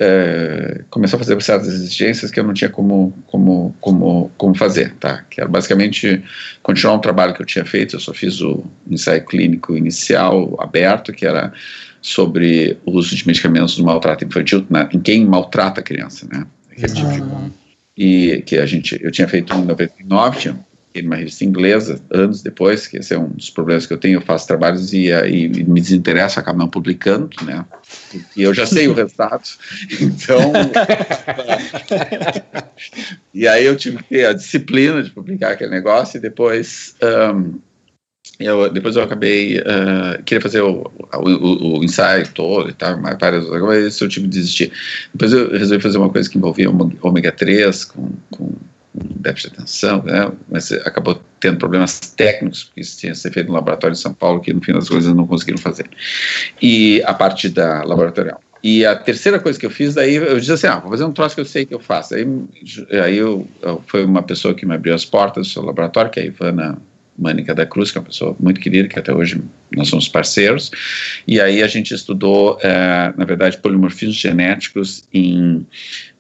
[0.02, 4.94] é, começou a fazer certas exigências que eu não tinha como, como, como, como fazer,
[4.96, 5.26] tá?
[5.30, 6.24] Que era basicamente
[6.64, 11.12] continuar um trabalho que eu tinha feito, eu só fiz o ensaio clínico inicial aberto,
[11.12, 11.52] que era
[12.02, 16.48] sobre o uso de medicamentos no maltrato infantil, na, em quem maltrata a criança, né?
[17.22, 17.52] Uhum.
[17.98, 20.56] E que a gente, eu tinha feito em 99,
[20.92, 24.18] tinha numa revista inglesa, anos depois, que esse é um dos problemas que eu tenho,
[24.18, 27.66] eu faço trabalhos e, e me desinteressa, acabo não publicando, né,
[28.36, 29.48] e eu já sei o resultado,
[30.02, 30.52] então,
[33.34, 37.60] e aí eu tive a disciplina de publicar aquele negócio e depois, um,
[38.40, 43.18] eu, depois eu acabei, uh, queria fazer o, o, o, ensaio todo e tal, mas
[43.20, 44.72] várias mas eu tive que desistir.
[45.14, 46.70] Depois eu resolvi fazer uma coisa que envolvia
[47.02, 48.54] ômega 3 com, com
[49.04, 50.32] déficit de atenção, né?
[50.50, 54.14] mas acabou tendo problemas técnicos, porque isso tinha que ser feito no laboratório de São
[54.14, 55.90] Paulo, que no fim das coisas não conseguiram fazer.
[56.62, 58.42] E a parte da laboratorial.
[58.62, 61.14] E a terceira coisa que eu fiz, daí eu disse assim, ah, vou fazer um
[61.14, 62.14] troço que eu sei que eu faço.
[62.14, 62.28] Aí,
[63.04, 66.20] aí eu, eu, foi uma pessoa que me abriu as portas do seu laboratório, que
[66.20, 66.78] é a Ivana
[67.20, 70.72] Mânica da Cruz, que é uma pessoa muito querida, que até hoje nós somos parceiros,
[71.28, 75.66] e aí a gente estudou, é, na verdade, polimorfismos genéticos em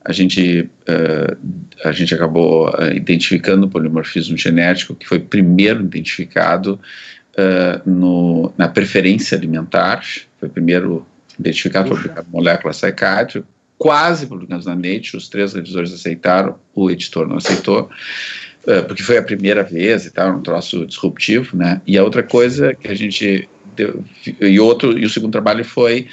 [0.03, 1.37] a gente, uh,
[1.83, 6.79] a gente acabou uh, identificando o polimorfismo genético, que foi primeiro identificado
[7.35, 10.01] uh, no, na preferência alimentar,
[10.39, 11.05] foi primeiro
[11.37, 13.43] identificado, publicado no Molecular Psychiatry,
[13.77, 17.89] quase publicado na Nature, os três revisores aceitaram, o editor não aceitou,
[18.87, 22.75] porque foi a primeira vez e tal, um troço disruptivo, né, e a outra coisa
[22.75, 24.03] que a gente, deu,
[24.41, 26.07] e outro, e o segundo trabalho foi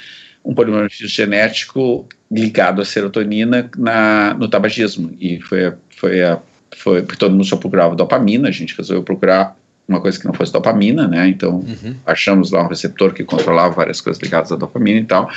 [0.45, 5.15] um polimorfismo genético ligado à serotonina na, no tabagismo.
[5.19, 6.39] E foi, foi, a,
[6.75, 10.33] foi porque todo mundo só procurava dopamina, a gente resolveu procurar uma coisa que não
[10.33, 11.29] fosse dopamina, né?
[11.29, 11.95] Então uhum.
[12.05, 15.29] achamos lá um receptor que controlava várias coisas ligadas à dopamina e tal.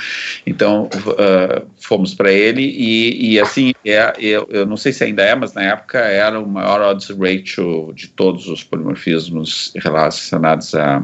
[0.45, 5.23] Então uh, fomos para ele e, e assim é, eu, eu, não sei se ainda
[5.23, 11.01] é, mas na época era o maior odds ratio de todos os polimorfismos relacionados a,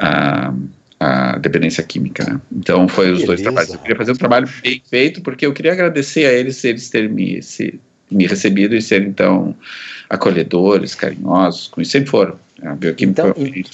[0.00, 0.54] a
[1.02, 2.40] a dependência química, né?
[2.52, 3.72] Então foi os dois trabalhos.
[3.72, 7.08] Eu queria fazer um trabalho bem feito porque eu queria agradecer a eles eles terem
[7.08, 9.54] me, se, me recebido e serem então
[10.08, 12.36] acolhedores, carinhosos, como sempre foram.
[12.58, 12.70] Né?
[12.70, 13.64] A bioquímica então, foi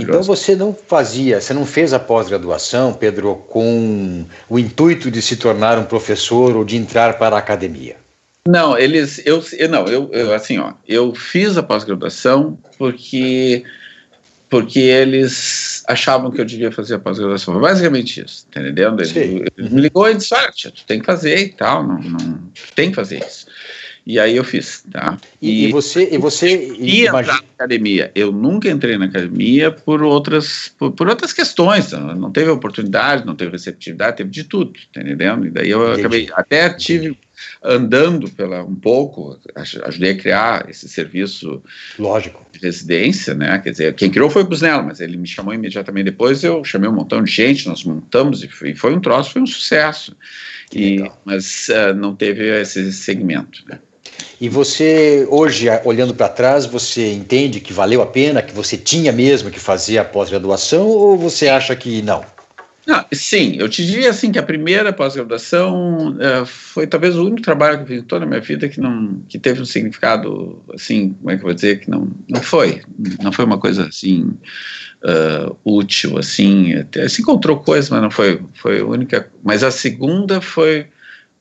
[0.00, 5.36] então você não fazia, você não fez a pós-graduação, Pedro, com o intuito de se
[5.36, 7.96] tornar um professor ou de entrar para a academia?
[8.48, 13.64] Não, eles, eu, eu não, eu, eu assim, ó, eu fiz a pós-graduação porque
[14.60, 17.52] porque eles achavam que eu devia fazer a pós-graduação.
[17.52, 19.02] Foi basicamente isso, tá entendendo?
[19.02, 21.98] Ele, ele, me ligou e disse, olha, tia, tu tem que fazer e tal, não,
[21.98, 22.42] não,
[22.74, 23.46] tem que fazer isso.
[24.06, 25.18] E aí eu fiz, tá?
[25.42, 27.34] E, e você, e você ia imagina...
[27.34, 28.10] entrar na academia.
[28.14, 31.92] Eu nunca entrei na academia por outras, por, por, outras questões.
[31.92, 35.46] Não teve oportunidade, não teve receptividade, teve de tudo, tá entendendo?
[35.46, 36.00] E daí eu Entendi.
[36.00, 37.18] acabei, até tive
[37.62, 41.62] andando pela um pouco, ajudei a criar esse serviço
[41.98, 43.58] lógico de residência, né?
[43.58, 46.42] Quer dizer, quem criou foi o Busnello, mas ele me chamou imediatamente depois.
[46.42, 49.46] Eu chamei um montão de gente, nós montamos e foi, foi um troço, foi um
[49.46, 50.16] sucesso.
[50.72, 53.62] E, mas uh, não teve esse segmento.
[53.68, 53.78] Né?
[54.40, 59.12] E você, hoje, olhando para trás, você entende que valeu a pena, que você tinha
[59.12, 62.24] mesmo que fazer a pós-graduação, ou você acha que não?
[62.86, 67.42] Não, sim, eu te diria assim que a primeira pós-graduação uh, foi talvez o único
[67.42, 70.62] trabalho que eu fiz em toda a minha vida que não que teve um significado
[70.72, 72.82] assim, como é que eu vou dizer que não não foi,
[73.20, 74.32] não foi uma coisa assim
[75.02, 79.72] uh, útil assim, até, se encontrou coisas, mas não foi foi a única, mas a
[79.72, 80.86] segunda foi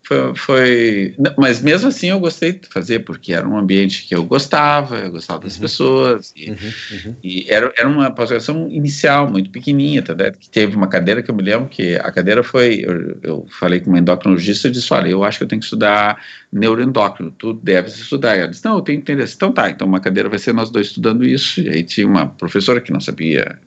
[0.05, 4.23] foi, foi, mas mesmo assim eu gostei de fazer porque era um ambiente que eu
[4.23, 5.61] gostava, eu gostava das uhum.
[5.61, 6.57] pessoas e, uhum,
[6.91, 7.15] uhum.
[7.23, 10.31] e, era, era uma pós-graduação inicial muito pequenininha, tá né?
[10.31, 13.79] que teve uma cadeira que eu me lembro que a cadeira foi, eu, eu falei
[13.79, 16.21] com uma endocrinologista e disse, olha, eu acho que eu tenho que estudar
[16.53, 20.29] neuroendócrino, tu deves estudar, ela disse, não, eu tenho interesse, então tá, então uma cadeira
[20.29, 23.59] vai ser nós dois estudando isso, e aí tinha uma professora que não sabia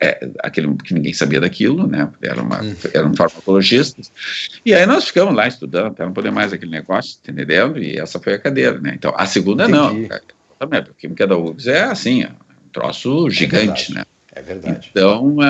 [0.00, 2.08] é, aquele que ninguém sabia daquilo, né?
[2.22, 2.76] Era uma, uhum.
[2.92, 4.10] eram farmacologistas.
[4.64, 7.78] E aí nós ficamos lá estudando até não poder mais aquele negócio, entendendo?
[7.78, 8.92] E essa foi a cadeira, né?
[8.94, 10.08] Então, a segunda Entendi.
[10.08, 10.16] não.
[10.60, 12.26] A, a bioquímica da UFS é assim,
[12.72, 14.04] troço gigante, é né?
[14.34, 14.88] É verdade.
[14.90, 15.42] Então, uh,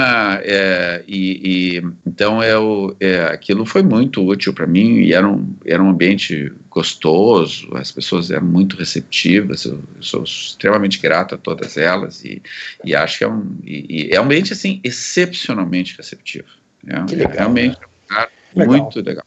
[0.42, 5.54] é, e, e, então eu, é, aquilo foi muito útil para mim e era um,
[5.64, 11.38] era um ambiente gostoso, as pessoas eram muito receptivas, eu, eu sou extremamente grato a
[11.38, 12.42] todas elas e,
[12.84, 16.48] e acho que é um, e, e é um ambiente assim excepcionalmente receptivo.
[16.82, 17.04] Né?
[17.08, 17.84] Que legal, Realmente né?
[17.84, 18.82] é um lugar Legal.
[18.82, 19.24] muito legal.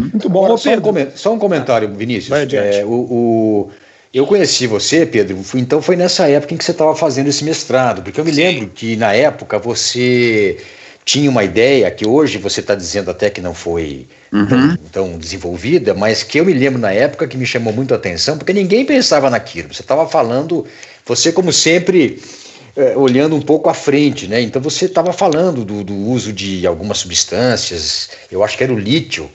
[0.00, 0.56] Muito bom.
[0.56, 2.32] Só, um um comentário, Vinícius.
[2.54, 3.70] É, o, o-
[4.14, 8.02] eu conheci você, Pedro, então foi nessa época em que você estava fazendo esse mestrado,
[8.02, 10.56] porque eu me lembro que na época você
[11.04, 14.46] tinha uma ideia que hoje você está dizendo até que não foi Uhum.
[14.48, 17.96] tão, tão desenvolvida, mas que eu me lembro na época que me chamou muito a
[17.96, 19.72] atenção, porque ninguém pensava naquilo.
[19.72, 20.66] Você estava falando,
[21.06, 22.20] você como sempre
[22.76, 24.40] eh, olhando um pouco à frente, né?
[24.42, 28.78] Então você estava falando do, do uso de algumas substâncias, eu acho que era o
[28.78, 29.30] lítio,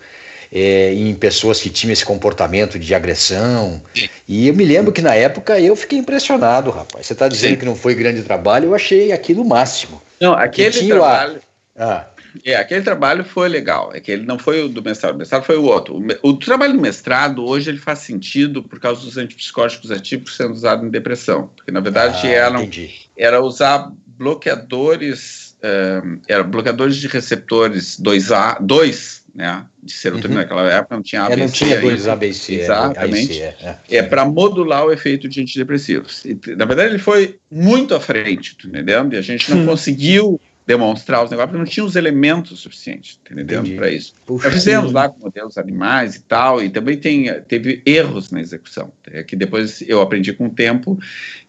[0.52, 3.82] eh, em pessoas que tinham esse comportamento de agressão.
[4.28, 7.06] E eu me lembro que na época eu fiquei impressionado, rapaz.
[7.06, 7.58] Você está dizendo Sim.
[7.58, 10.02] que não foi grande trabalho, eu achei aquilo o máximo.
[10.20, 11.40] Não, aquele trabalho.
[11.78, 12.08] Ah,
[12.46, 13.92] É, aquele trabalho foi legal.
[13.94, 15.96] É que ele não foi o do mestrado, o mestrado foi o outro.
[15.98, 20.54] O, o trabalho do mestrado hoje ele faz sentido por causa dos antipsicóticos ativos sendo
[20.54, 23.08] usados em depressão, porque na verdade ah, eram, entendi.
[23.18, 30.48] era usar bloqueadores, eh, era bloqueadores de receptores 2A, 2, né, de serotonina Uhum.
[30.48, 31.40] naquela época não tinha É, ABC.
[31.40, 32.08] não tinha dois.
[32.08, 32.56] ABC.
[32.56, 33.32] é, Exatamente.
[33.32, 33.96] AIC, é, é.
[33.98, 36.26] É para modular o efeito de antidepressivos.
[36.26, 39.14] E, na verdade, ele foi muito à frente, tu entendendo?
[39.14, 39.66] E a gente não Hum.
[39.68, 43.20] conseguiu demonstrar os negócios, porque não tinha os elementos suficientes?
[43.32, 43.74] Entendi.
[43.76, 44.14] Para isso.
[44.24, 48.92] Puxa, fizemos lá com modelos animais e tal, e também tem, teve erros na execução,
[49.10, 51.00] é que depois eu aprendi com o tempo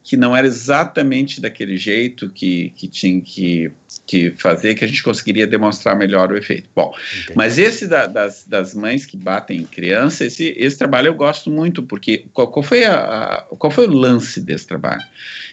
[0.03, 3.71] que não era exatamente daquele jeito que, que tinha que,
[4.07, 6.69] que fazer, que a gente conseguiria demonstrar melhor o efeito.
[6.75, 7.33] Bom, entendi.
[7.37, 11.51] mas esse da- das, das mães que batem em criança, esse, esse trabalho eu gosto
[11.51, 15.03] muito, porque qual, qual foi, a, a- qual foi o lance desse trabalho?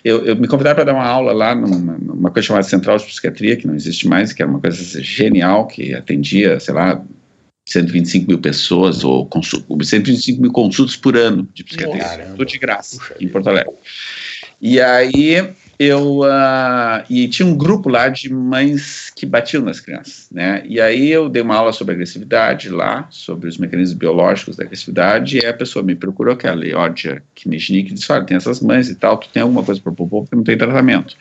[0.04, 3.06] Eu, eu me convidaram para dar uma aula lá numa, numa coisa chamada Central de
[3.06, 7.04] Psiquiatria, que não existe mais, que era uma coisa genial, que atendia, sei lá,
[7.68, 12.02] 125 mil pessoas, ou consul, 125 mil consultas por ano de psiquiatria,
[12.38, 13.28] tudo de graça, Puxa em.
[13.28, 13.74] Porto Alegre.
[14.62, 20.28] E aí eu ah, e tinha um grupo lá de mães que batiam nas crianças,
[20.32, 20.64] né?
[20.66, 25.38] E aí eu dei uma aula sobre agressividade lá, sobre os mecanismos biológicos da agressividade,
[25.38, 28.36] e aí a pessoa me procurou, que é a Leódia Kniznik, e disse, olha, tem
[28.36, 31.16] essas mães e tal, tu tem alguma coisa para propor porque não tem tratamento.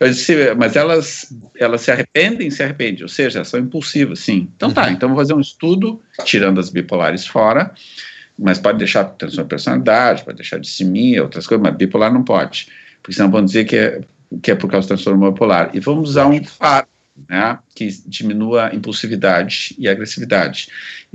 [0.00, 4.48] Eu disse, mas elas, elas se arrependem, se arrependem, ou seja, elas são impulsivas, sim.
[4.56, 7.72] Então tá, então vou fazer um estudo, tirando as bipolares fora,
[8.38, 12.68] mas pode deixar transtorno de personalidade, pode deixar dissimia, outras coisas, mas bipolar não pode,
[13.02, 14.00] porque senão vão dizer que é,
[14.42, 15.70] que é por causa do transtorno bipolar.
[15.74, 16.88] E vamos usar um fármaco,
[17.28, 20.68] né, que diminua a impulsividade e a agressividade.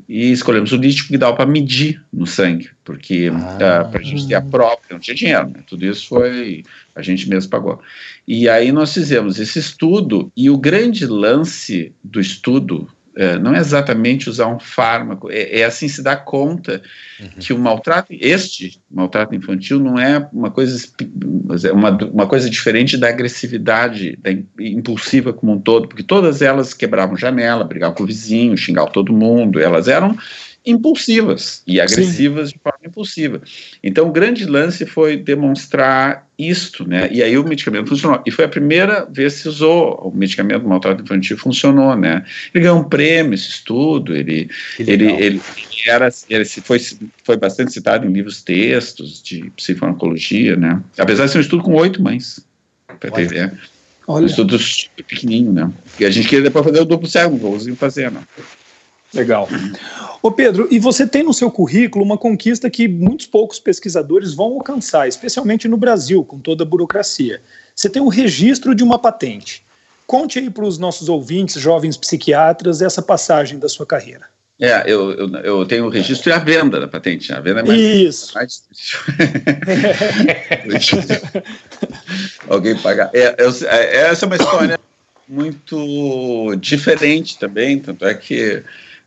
[0.08, 3.84] E escolhemos o lítico que dá para medir no sangue, porque Ah.
[3.92, 6.64] para a gente ter a própria, não tinha dinheiro, né, tudo isso foi,
[6.96, 7.82] a gente mesmo pagou.
[8.28, 13.60] E aí nós fizemos esse estudo, e o grande lance do estudo é, não é
[13.60, 16.82] exatamente usar um fármaco, é, é assim se dar conta
[17.40, 20.88] que o maltrato, este maltrato infantil não é uma coisa,
[21.68, 26.44] é uma, uma coisa diferente da agressividade da im- impulsiva como um todo, porque todas
[26.44, 30.16] elas quebravam janela, brigavam com o vizinho, xingavam todo mundo, elas eram
[30.68, 33.42] impulsivas e agressivas de forma impulsiva.
[33.82, 37.08] Então, o grande lance foi demonstrar isto, né?
[37.12, 38.22] E aí o medicamento funcionou.
[38.26, 42.26] E foi a primeira vez que se usou o medicamento do maltrato infantil, funcionou, né?
[42.54, 45.42] Ele ganhou um prêmio, esse estudo, ele, ele, ele, ele
[45.88, 46.80] era, ele foi,
[47.24, 50.84] foi bastante citado em livros textos de psifarmacologia, né?
[50.98, 52.46] Apesar de ser um estudo com oito mães,
[52.86, 53.24] para ter Olha.
[53.24, 53.54] ideia.
[54.08, 55.72] Um Olha, estudo super pequenininho, né?
[56.00, 58.22] E a gente queria depois fazer o duplo cego, não conseguir fazer, não.
[59.14, 59.48] Legal.
[60.22, 64.54] Ô Pedro, e você tem no seu currículo uma conquista que muitos poucos pesquisadores vão
[64.54, 67.42] alcançar, especialmente no Brasil, com toda a burocracia.
[67.76, 69.64] Você tem o registro de uma patente.
[70.06, 74.26] Conte aí para os nossos ouvintes, jovens psiquiatras, essa passagem da sua carreira.
[74.60, 77.32] É, eu, eu, eu tenho o registro e a venda da patente.
[77.32, 78.34] A venda é mais Isso.
[78.34, 78.64] mais.
[82.50, 83.12] Alguém pagar.
[83.14, 84.80] É, é, essa é uma história
[85.28, 88.64] muito diferente também, tanto é que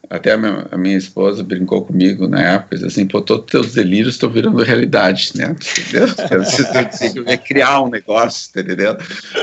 [0.09, 3.51] até a minha, a minha esposa brincou comigo na época, disse assim, pô, todos os
[3.51, 5.55] teus delírios estão virando realidade, né?
[5.79, 7.25] Entendeu?
[7.25, 8.97] Tem que criar um negócio, tá entendeu?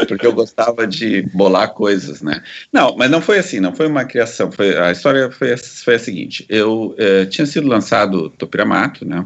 [0.07, 2.41] Porque eu gostava de bolar coisas, né?
[2.71, 4.51] Não, mas não foi assim, não foi uma criação.
[4.51, 9.25] Foi, a história foi, a- foi a seguinte: eu eh, tinha sido lançado Topiramato, né?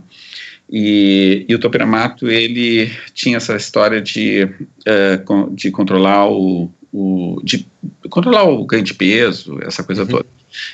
[0.70, 4.48] E, e o Topiramato ele tinha essa história de,
[4.86, 5.20] eh,
[5.54, 7.65] de controlar o, o de
[8.10, 10.26] controlar o ganho de peso, essa coisa toda.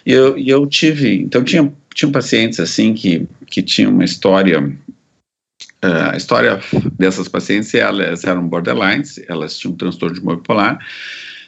[0.06, 4.62] E eu, e eu tive, então tinha tinham pacientes assim que que tinham uma história
[6.12, 6.60] a história
[6.94, 10.80] dessas pacientes, elas eram borderlines, elas tinham um transtorno de humor bipolar.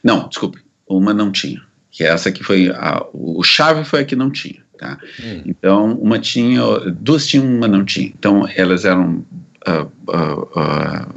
[0.04, 1.62] Não, desculpe, uma não tinha,
[1.92, 4.98] que essa que foi, a, o chave foi a que não tinha, tá?
[5.22, 5.44] Hum.
[5.46, 6.62] Então, uma tinha,
[6.92, 8.08] duas tinham, uma não tinha.
[8.08, 9.26] Então, elas eram,
[9.68, 11.10] uh, uh,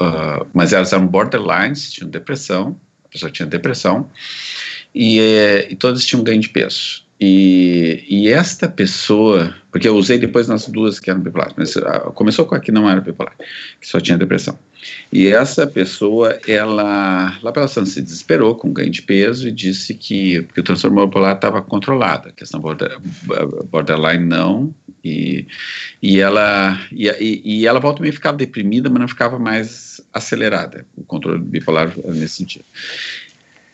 [0.00, 2.78] uh, mas elas eram borderlines, tinham depressão,
[3.12, 4.10] pessoa tinha depressão,
[4.94, 7.02] e, eh, e todas tinham ganho de peso.
[7.24, 12.10] E, e, esta pessoa, porque eu usei depois nas duas que eram bipolares, mas uh,
[12.14, 13.36] começou com a que não era bipolar,
[13.80, 14.58] que só tinha depressão.
[15.12, 19.94] E essa pessoa, ela, lá pela Santa, se desesperou com ganho de peso e disse
[19.94, 22.98] que, que o transtorno bipolar estava controlado, a questão border,
[23.70, 24.74] borderline não,
[25.04, 25.46] e,
[26.00, 31.02] e, ela, e, e, ela volta a ficar deprimida, mas não ficava mais acelerada, o
[31.02, 32.64] controle bipolar nesse sentido.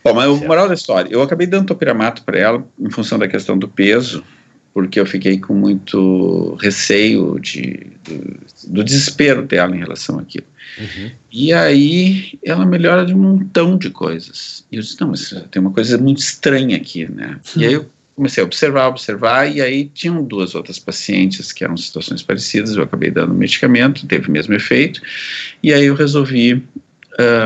[0.03, 3.29] Bom, mas o moral da história, eu acabei dando topiramato para ela em função da
[3.29, 4.25] questão do peso,
[4.73, 10.47] porque eu fiquei com muito receio de, do, do desespero dela em relação àquilo.
[10.79, 11.11] Uhum.
[11.33, 14.65] E aí ela melhora de um montão de coisas.
[14.71, 17.41] E eu disse, não, mas tem uma coisa muito estranha aqui, né?
[17.57, 17.63] Uhum.
[17.63, 21.77] E aí eu comecei a observar, observar, e aí tinham duas outras pacientes que eram
[21.77, 25.01] situações parecidas, eu acabei dando medicamento, teve o mesmo efeito,
[25.63, 26.67] e aí eu resolvi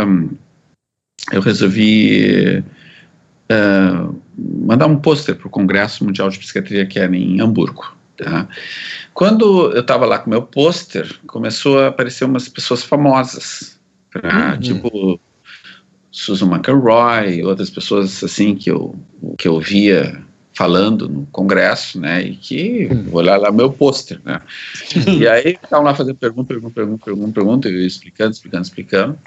[0.09, 0.31] um,
[1.31, 2.65] eu resolvi
[3.51, 4.23] uh,
[4.67, 7.95] mandar um pôster para o Congresso Mundial de Psiquiatria que era em Hamburgo.
[8.17, 8.49] Tá?
[9.13, 13.79] Quando eu estava lá com meu pôster, começou a aparecer umas pessoas famosas,
[14.11, 14.59] pra, uhum.
[14.59, 15.21] tipo
[16.11, 18.99] Susan McElroy, outras pessoas assim que eu,
[19.39, 23.03] que eu via falando no congresso, né, e que uhum.
[23.05, 24.41] vou olhar lá meu pôster, né,
[25.07, 29.19] e aí estavam lá fazendo pergunta, pergunta, pergunta, pergunta, pergunta, eu explicando, explicando, explicando,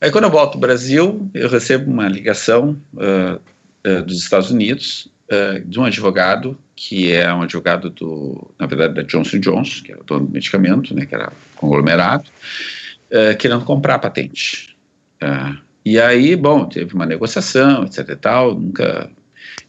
[0.00, 3.40] Aí quando eu volto ao Brasil, eu recebo uma ligação uh,
[3.84, 8.94] uh, dos Estados Unidos uh, de um advogado que é um advogado do, na verdade,
[8.94, 12.26] da Johnson Johnson, que era o dono do medicamento, né, que era conglomerado,
[13.40, 14.76] querendo comprar a patente.
[15.84, 19.10] e aí, bom, teve uma negociação, etc e tal, nunca,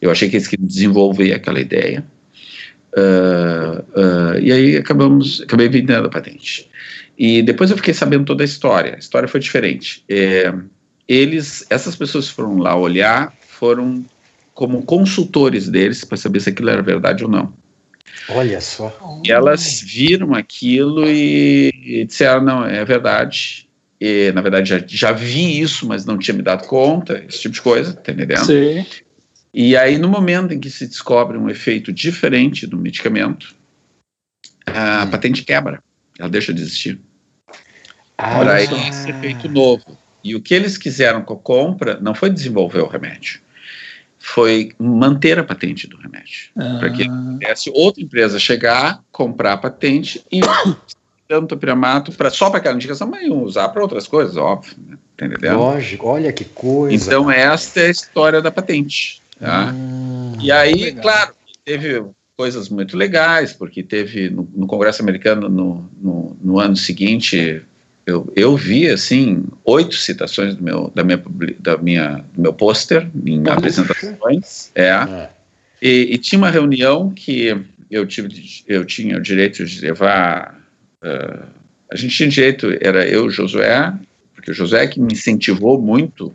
[0.01, 2.03] eu achei que eles queriam desenvolver aquela ideia,
[4.41, 6.69] e aí acabamos, acabei vendendo a patente.
[7.17, 8.95] E depois eu fiquei sabendo toda a história.
[8.95, 10.05] A história foi diferente.
[10.07, 10.53] É,
[11.05, 14.05] eles, essas pessoas foram lá olhar, foram
[14.53, 17.53] como consultores deles para saber se aquilo era verdade ou não.
[18.29, 19.21] Olha só.
[19.25, 23.67] E elas viram aquilo e, e disseram: não, é verdade.
[23.99, 27.55] E, na verdade, já, já vi isso, mas não tinha me dado conta, esse tipo
[27.55, 28.45] de coisa, tá entendendo?
[28.45, 28.85] Sim.
[29.53, 33.55] E aí, no momento em que se descobre um efeito diferente do medicamento,
[34.65, 35.09] a hum.
[35.09, 35.83] patente quebra,
[36.17, 36.99] ela deixa de existir.
[38.17, 39.97] Ah, para esse efeito novo.
[40.23, 43.39] E o que eles quiseram com a compra não foi desenvolver o remédio,
[44.17, 46.49] foi manter a patente do remédio.
[46.57, 46.77] Ah.
[46.79, 50.41] Para que pudesse outra empresa chegar, comprar a patente e
[51.27, 54.75] tanto piramato para só para aquela indicação, mas usar para outras coisas, óbvio.
[54.85, 54.97] Né?
[55.15, 55.57] Tá entendeu?
[55.57, 56.93] Lógico, olha que coisa.
[56.93, 59.21] Então, esta é a história da patente.
[59.39, 59.71] Tá?
[59.71, 61.33] Ah, e aí, claro,
[61.63, 62.03] teve
[62.35, 67.61] coisas muito legais, porque teve no, no Congresso americano no, no, no ano seguinte
[68.05, 71.21] eu, eu vi assim oito citações do meu da minha
[71.59, 73.53] da minha do meu pôster em Puxa.
[73.53, 75.29] apresentações é, é.
[75.81, 77.55] E, e, tinha uma reunião que
[77.91, 80.59] eu tive eu tinha o direito de levar
[81.03, 81.45] uh,
[81.91, 83.93] a gente tinha direito era eu Josué
[84.33, 86.33] porque o Josué que me incentivou muito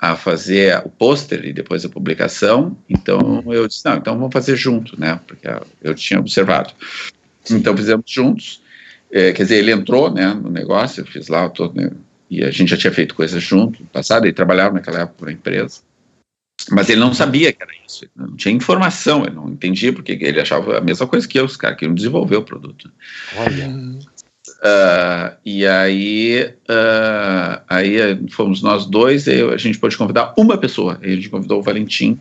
[0.00, 2.76] a fazer o pôster e depois a publicação.
[2.88, 5.20] Então eu disse não então vamos fazer junto né?
[5.26, 5.46] Porque
[5.82, 6.72] eu tinha observado.
[7.50, 8.62] Então fizemos juntos.
[9.12, 11.90] É, quer dizer, ele entrou né, no negócio, eu fiz lá todo, né,
[12.30, 15.30] e a gente já tinha feito coisas junto no passado, ele trabalhava naquela época para
[15.30, 15.80] a empresa,
[16.70, 20.12] mas ele não sabia que era isso, ele não tinha informação, ele não entendia, porque
[20.12, 22.88] ele achava a mesma coisa que eu, os caras queriam desenvolver o produto.
[23.36, 23.68] Olha.
[24.58, 30.98] Uh, e aí, uh, aí fomos nós dois, e a gente pôde convidar uma pessoa,
[31.02, 32.18] a gente convidou o Valentim,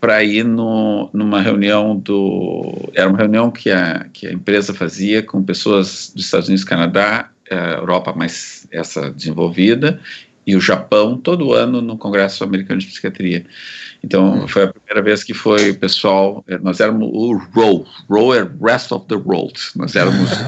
[0.00, 2.90] para ir no, numa reunião do.
[2.94, 7.30] Era uma reunião que a, que a empresa fazia com pessoas dos Estados Unidos, Canadá,
[7.50, 10.00] eh, Europa mais essa desenvolvida,
[10.46, 13.44] e o Japão, todo ano no Congresso Americano de Psiquiatria.
[14.02, 14.48] Então, hum.
[14.48, 16.44] foi a primeira vez que foi o pessoal.
[16.46, 19.58] Eh, nós éramos o ROW, ROW é Rest of the World.
[19.74, 20.30] Nós éramos.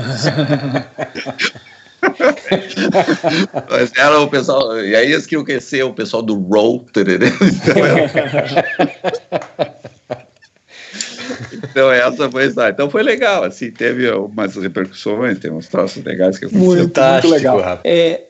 [3.69, 7.19] Mas era o pessoal, e aí eles queriam conhecer o pessoal do Roll, entendeu?
[11.53, 16.39] Então, essa foi a Então foi legal, assim, teve umas repercussões, tem uns troços legais
[16.39, 16.77] que aconteceram.
[16.77, 17.81] Muito, muito legal.
[17.85, 18.23] É,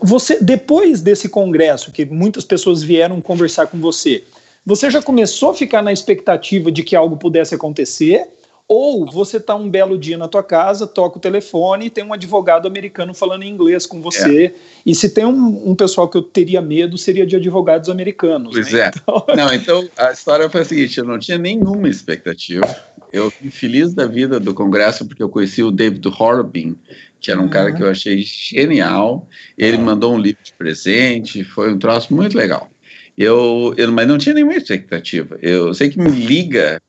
[0.00, 4.22] você, depois desse congresso, que muitas pessoas vieram conversar com você,
[4.64, 8.28] você já começou a ficar na expectativa de que algo pudesse acontecer?
[8.68, 12.12] Ou você tá um belo dia na tua casa, toca o telefone e tem um
[12.12, 14.46] advogado americano falando em inglês com você.
[14.46, 14.52] É.
[14.84, 18.52] E se tem um, um, pessoal que eu teria medo, seria de advogados americanos.
[18.52, 18.80] Pois né?
[18.80, 18.88] é.
[18.88, 19.24] Então...
[19.36, 22.66] Não, então a história foi a seguinte: eu não tinha nenhuma expectativa.
[23.12, 26.76] Eu fui feliz da vida do Congresso porque eu conheci o David Horrobin,
[27.20, 27.48] que era um uhum.
[27.48, 29.28] cara que eu achei genial.
[29.56, 29.84] Ele uhum.
[29.84, 32.68] mandou um livro de presente, foi um troço muito legal.
[33.16, 35.38] Eu, eu, mas não tinha nenhuma expectativa.
[35.40, 36.82] Eu sei que me liga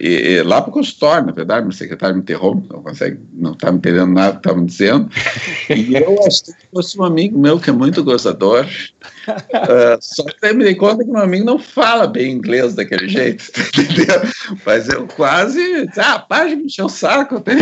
[0.00, 3.52] e, e, lá para o consultório, na verdade, meu secretário me interrompe, não consegue, não
[3.52, 5.10] está me entendendo nada que estava me dizendo.
[5.68, 8.66] E eu achei que fosse um amigo meu que é muito gozador.
[9.28, 13.08] Uh, só que aí me dei conta que meu amigo não fala bem inglês daquele
[13.08, 13.44] jeito,
[13.78, 14.20] entendeu?
[14.64, 17.52] Mas eu quase, ah, de me encher o saco, tá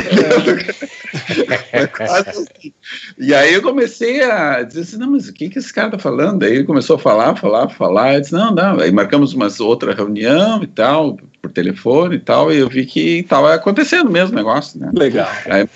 [1.73, 1.87] é.
[1.87, 2.73] quase assim.
[3.19, 5.99] E aí eu comecei a dizer assim, não, mas o que, que esse cara está
[5.99, 6.43] falando?
[6.43, 9.95] Aí ele começou a falar, falar, falar, eu disse, não, não, aí marcamos uma outra
[9.95, 14.37] reunião e tal, por telefone e tal, e eu vi que estava acontecendo mesmo o
[14.37, 14.91] negócio, né?
[14.93, 15.29] Legal.
[15.47, 15.69] Aí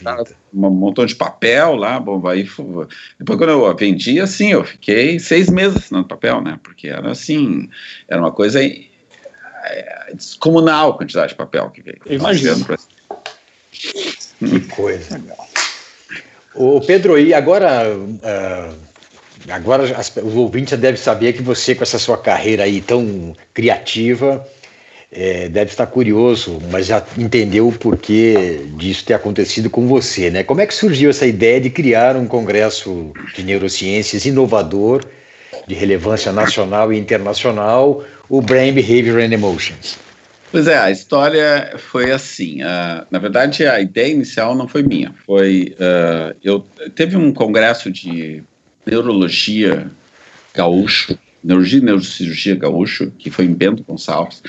[0.53, 2.49] um montão de papel lá, bom, aí
[3.19, 6.59] depois quando eu vendi, assim, eu fiquei seis meses assinando papel, né?
[6.63, 7.69] Porque era assim,
[8.09, 12.01] era uma coisa é, descomunal a quantidade de papel que veio.
[12.07, 12.65] Imagino.
[13.73, 15.21] Que coisa.
[16.55, 18.77] O Pedro, e agora, uh,
[19.51, 23.35] agora as, os ouvintes já devem saber que você, com essa sua carreira aí tão
[23.53, 24.47] criativa,
[25.17, 30.43] é, deve estar curioso, mas já entendeu o porquê disso ter acontecido com você, né?
[30.43, 35.03] Como é que surgiu essa ideia de criar um congresso de neurociências inovador,
[35.67, 39.97] de relevância nacional e internacional, o Brain Behavior and Emotions?
[40.53, 42.62] Pois é, a história foi assim.
[42.62, 45.14] Uh, na verdade, a ideia inicial não foi minha.
[45.25, 46.64] Foi uh, eu
[46.95, 48.43] teve um congresso de
[48.85, 49.87] neurologia
[50.55, 54.43] gaúcho, neurologia e neurocirurgia gaúcho, que foi em Bento Gonçalves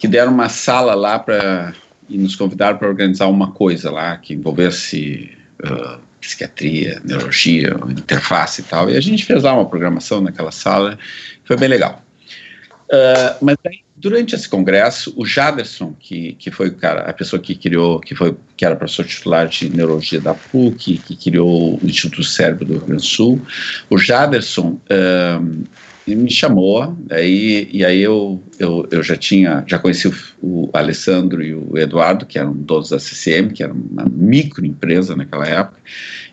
[0.00, 1.74] que deram uma sala lá para
[2.08, 5.30] e nos convidaram para organizar uma coisa lá que envolvesse
[5.62, 8.90] uh, psiquiatria, neurologia, interface e tal.
[8.90, 10.98] E a gente fez lá uma programação naquela sala,
[11.44, 12.02] foi bem legal.
[12.86, 17.40] Uh, mas aí, durante esse congresso, o Jaderson, que, que foi o cara, a pessoa
[17.40, 21.86] que criou, que foi que era professor titular de neurologia da PUC, que criou o
[21.86, 23.40] Instituto Cérebro do Rio Grande do Sul,
[23.88, 25.66] o Jaderson uh,
[26.06, 31.42] me chamou, aí, e aí eu, eu, eu já tinha, já conheci o, o, Alessandro
[31.42, 35.80] e o Eduardo, que eram donos da CCM, que era uma microempresa naquela época,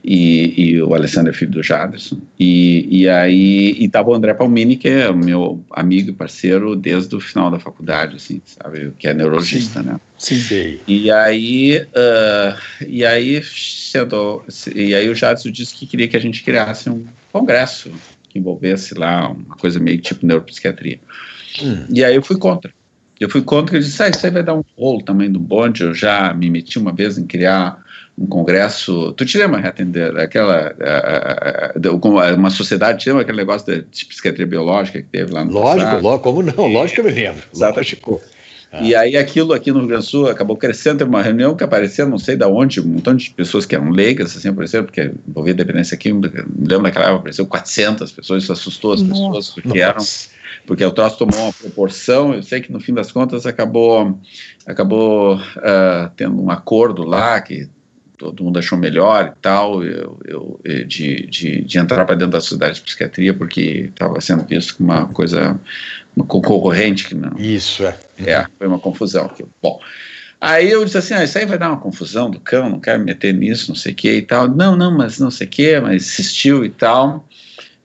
[0.03, 4.75] e, e o Alessandro é filho do Jaderson, e, e aí estava o André Palmini,
[4.75, 9.13] que é meu amigo e parceiro desde o final da faculdade, assim, sabe, que é
[9.13, 9.88] neurologista, Sim.
[9.88, 9.99] né?
[10.17, 10.39] Sim.
[10.39, 10.80] Sim.
[10.86, 16.21] E aí, uh, e aí, sentou, e aí o Jadson disse que queria que a
[16.21, 17.89] gente criasse um congresso
[18.38, 20.99] que envolvesse lá uma coisa meio tipo neuropsiquiatria.
[21.61, 21.85] Hum.
[21.89, 22.71] E aí eu fui contra.
[23.19, 25.83] Eu fui contra e disse, ah, isso aí vai dar um rolo também do bonde,
[25.83, 27.83] eu já me meti uma vez em criar
[28.15, 30.75] um congresso, tu te lembra, atender aquela,
[32.35, 35.97] uma sociedade, te lembra aquele negócio de, de psiquiatria biológica que teve lá no Lógico,
[35.97, 37.43] lógico como não, lógico que eu me lembro.
[37.55, 38.21] Lógico.
[38.72, 38.84] Ah.
[38.84, 41.63] E aí aquilo aqui no Rio Grande do Sul acabou crescendo, teve uma reunião que
[41.63, 45.13] apareceu, não sei de onde, um montão de pessoas que eram leigas, assim, apareceram, porque
[45.28, 49.61] envolvia dependência química, me lembro naquela época, apareceu 400 pessoas, isso assustou as pessoas, Nossa.
[49.61, 50.03] porque eram,
[50.65, 54.20] porque o troço tomou uma proporção, eu sei que no fim das contas acabou,
[54.65, 57.70] acabou uh, tendo um acordo lá, que
[58.18, 62.41] todo mundo achou melhor e tal, eu, eu de, de, de entrar para dentro da
[62.41, 65.59] sociedade de psiquiatria, porque estava sendo visto como uma coisa
[66.15, 67.38] uma concorrente que não.
[67.38, 67.95] Isso, é.
[68.26, 69.28] É, foi uma confusão.
[69.30, 69.80] Que, bom,
[70.41, 72.99] aí eu disse assim, ah, isso aí vai dar uma confusão do cão, não quero
[72.99, 74.47] me meter nisso, não sei o que e tal.
[74.47, 77.28] Não, não, mas não sei o que, mas insistiu e tal.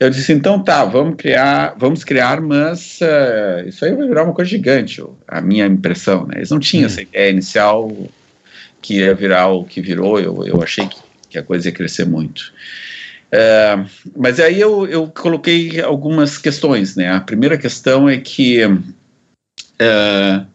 [0.01, 4.33] Eu disse, então tá, vamos criar, vamos criar, mas uh, isso aí vai virar uma
[4.33, 6.39] coisa gigante, a minha impressão, né?
[6.39, 6.87] Eles não tinham hum.
[6.87, 7.89] essa ideia inicial
[8.83, 12.05] que ia virar o que virou, eu, eu achei que, que a coisa ia crescer
[12.05, 12.53] muito.
[13.33, 17.11] Uh, mas aí eu, eu coloquei algumas questões, né?
[17.11, 20.47] A primeira questão é que uh,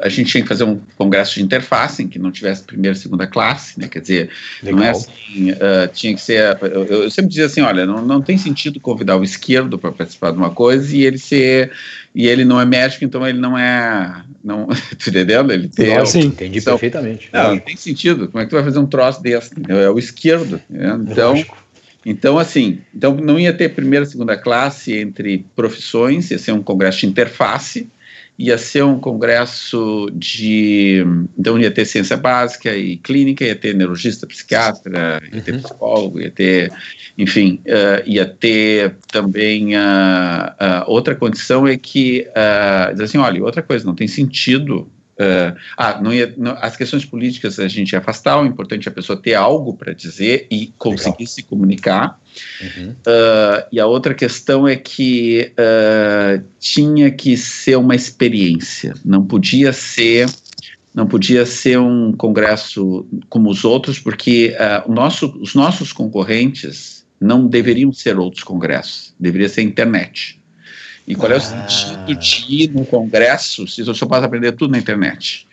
[0.00, 3.00] a gente tinha que fazer um congresso de interface em que não tivesse primeira e
[3.00, 3.88] segunda classe, né?
[3.88, 4.30] Quer dizer,
[4.62, 4.78] Legal.
[4.78, 6.56] não é assim, uh, tinha que ser.
[6.62, 10.30] Eu, eu, sempre dizia assim, olha, não, não tem sentido convidar o esquerdo para participar
[10.30, 11.72] de uma coisa e ele ser
[12.14, 14.66] e ele não é médico, então ele não é, não,
[14.96, 15.52] tá entendendo?
[15.52, 15.96] Ele tem.
[15.96, 17.28] Não, sim, entendi então, perfeitamente.
[17.32, 18.28] Não, não tem sentido.
[18.28, 19.50] Como é que tu vai fazer um troço desse?
[19.68, 20.60] É o esquerdo.
[20.70, 20.98] Né?
[21.10, 21.32] Então.
[21.32, 21.66] Lógico
[22.08, 27.00] então, assim, então não ia ter primeira segunda classe entre profissões, ia ser um congresso
[27.00, 27.88] de interface,
[28.38, 31.04] ia ser um congresso de.
[31.38, 35.62] Então, ia ter ciência básica e clínica, ia ter neurologista, psiquiatra, ia ter uhum.
[35.62, 36.72] psicólogo, ia ter.
[37.16, 39.76] Enfim, uh, ia ter também.
[39.76, 42.26] Uh, uh, outra condição é que.
[42.30, 46.76] Uh, diz assim: olha, outra coisa, não tem sentido Uh, ah, não ia, não, as
[46.76, 50.46] questões políticas a gente ia afastar, o importante é a pessoa ter algo para dizer
[50.50, 51.26] e conseguir Legal.
[51.26, 52.20] se comunicar.
[52.60, 52.90] Uhum.
[52.90, 59.72] Uh, e a outra questão é que uh, tinha que ser uma experiência, não podia
[59.72, 60.26] ser
[60.94, 64.56] não podia ser um congresso como os outros, porque
[64.88, 70.40] nosso, os nossos concorrentes não deveriam ser outros congressos, deveria ser internet.
[71.06, 71.40] E qual é o ah.
[71.40, 75.46] sentido de ir no congresso se eu só posso aprender tudo na internet?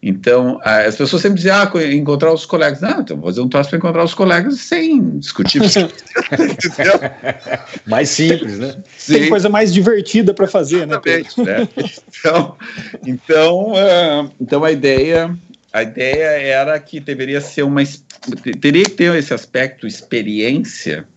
[0.00, 2.80] Então, as pessoas sempre dizem, ah, encontrar os colegas.
[2.80, 5.60] Não, então vou fazer um troço para encontrar os colegas sem discutir.
[7.84, 8.76] mais simples, né?
[8.96, 9.14] Sim.
[9.14, 11.58] Tem coisa mais divertida para fazer, né, Exatamente, né?
[11.58, 11.68] né?
[12.08, 12.56] Então,
[13.04, 15.36] então, uh, então a ideia,
[15.72, 17.82] a ideia era que deveria ser uma,
[18.60, 21.08] teria que ter esse aspecto experiência,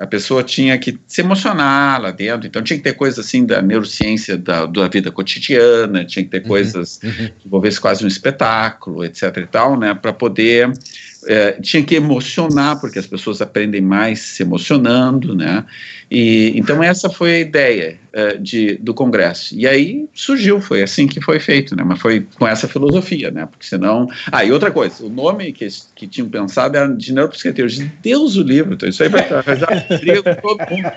[0.00, 3.60] a pessoa tinha que se emocionar lá dentro, então tinha que ter coisas assim da
[3.60, 7.12] neurociência da, da vida cotidiana, tinha que ter uhum, coisas uhum.
[7.12, 10.72] que envolvesse quase um espetáculo, etc e tal, né, para poder
[11.26, 15.66] é, tinha que emocionar, porque as pessoas aprendem mais se emocionando, né?
[16.10, 19.54] E, então essa foi a ideia é, de, do Congresso.
[19.56, 21.84] E aí surgiu, foi assim que foi feito, né?
[21.86, 23.46] Mas foi com essa filosofia, né?
[23.46, 24.08] Porque senão...
[24.32, 27.92] Ah, e outra coisa, o nome que, que tinham pensado era de neuropsiquiatria.
[28.02, 30.92] Deus o livro, então isso aí vai arranjar briga com todo mundo.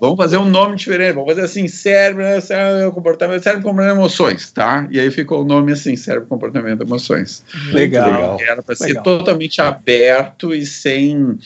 [0.00, 4.86] Vamos fazer um nome diferente, vamos fazer assim, cérebro, cérebro comportamento, cérebro, comportamento, emoções, tá?
[4.90, 7.42] E aí ficou o nome assim, cérebro, comportamento, emoções.
[7.72, 8.38] Legal.
[8.40, 11.38] Era para ser totalmente aberto e sem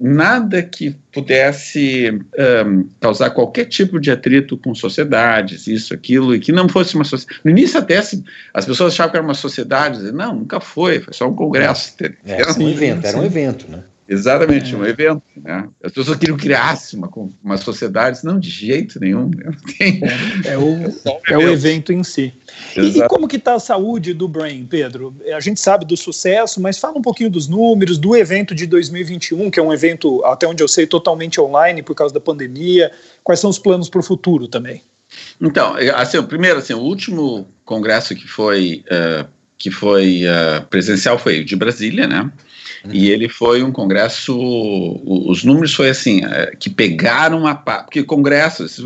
[0.00, 2.10] nada que pudesse
[2.66, 7.04] um, causar qualquer tipo de atrito com sociedades, isso, aquilo, e que não fosse uma
[7.04, 7.40] sociedade.
[7.44, 11.28] No início, até as pessoas achavam que era uma sociedade, não, nunca foi, foi só
[11.28, 11.94] um congresso.
[12.24, 13.82] É, era um evento, era um evento, né?
[14.08, 14.78] Exatamente, é.
[14.78, 15.22] um evento.
[15.36, 15.68] Né?
[15.82, 17.10] As pessoas queriam criar uma,
[17.42, 19.28] uma sociedade, não, de jeito nenhum.
[19.28, 19.50] Né?
[19.76, 20.00] Tem,
[20.44, 22.32] é, o, é, é o evento em si.
[22.76, 25.14] E, e, como que está a saúde do Brain, Pedro?
[25.34, 29.50] A gente sabe do sucesso, mas fala um pouquinho dos números, do evento de 2021,
[29.50, 32.92] que é um evento, até onde eu sei, totalmente online por causa da pandemia.
[33.24, 34.82] Quais são os planos para o futuro também?
[35.40, 39.26] Então, assim, primeiro, assim, o último congresso que foi, uh,
[39.58, 42.30] que foi uh, presencial foi o de Brasília, né?
[42.92, 44.36] E ele foi um congresso,
[45.04, 48.78] os números foi assim, é, que pegaram a porque congressos,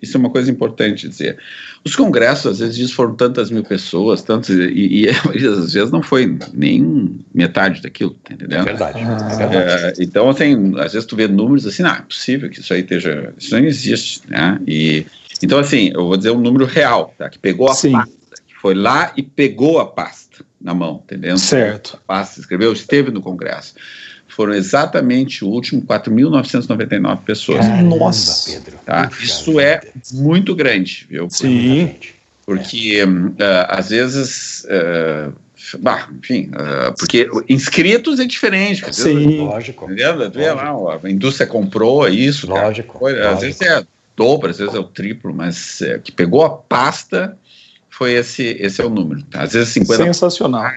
[0.00, 1.38] isso é uma coisa importante dizer,
[1.84, 6.38] os congressos às vezes foram tantas mil pessoas, tantos, e, e às vezes não foi
[6.52, 8.60] nem metade daquilo, tá entendeu?
[8.60, 9.84] É verdade, é verdade.
[9.84, 12.80] É, então, assim, às vezes tu vê números assim, não, é possível que isso aí
[12.80, 14.60] esteja, isso não existe, né?
[14.66, 15.06] E,
[15.42, 17.28] então, assim, eu vou dizer um número real, tá?
[17.28, 17.92] Que pegou a Sim.
[17.92, 18.12] pasta,
[18.46, 20.21] que foi lá e pegou a pasta
[20.62, 21.36] na mão, entendeu?
[21.36, 22.00] Certo.
[22.06, 23.74] Passa, escreveu, esteve no Congresso.
[24.28, 27.66] Foram exatamente o último 4.999 pessoas.
[27.82, 28.78] Nossa, Pedro.
[28.84, 29.10] Tá?
[29.20, 29.80] Isso é
[30.12, 31.28] muito grande, viu?
[31.30, 31.96] Sim.
[32.46, 33.34] Porque uh,
[33.68, 34.64] às vezes.
[34.64, 35.32] Uh,
[35.78, 38.84] Bah, enfim, uh, porque inscritos é diferente.
[38.92, 39.84] Sim, lógico.
[39.84, 40.28] Entendeu?
[40.28, 42.48] Vê lá, a indústria comprou isso.
[42.48, 42.98] Lógico.
[42.98, 43.34] Cara, lógico.
[43.34, 43.86] Às vezes é
[44.16, 47.36] dobro, às vezes é o triplo, mas é, que pegou a pasta
[48.02, 49.22] foi esse, esse é o número.
[49.22, 49.42] Tá?
[49.42, 50.04] Às vezes 50.
[50.06, 50.72] Sensacional.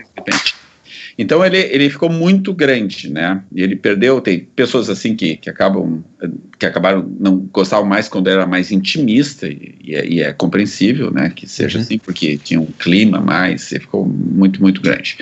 [1.17, 3.41] Então ele, ele ficou muito grande, né?
[3.51, 6.03] E ele perdeu, tem pessoas assim que, que acabam
[6.59, 11.09] que acabaram não gostavam mais quando era mais intimista e, e, é, e é, compreensível,
[11.09, 11.32] né?
[11.34, 11.84] Que seja uhum.
[11.84, 15.17] assim porque tinha um clima mais, e ficou muito muito grande.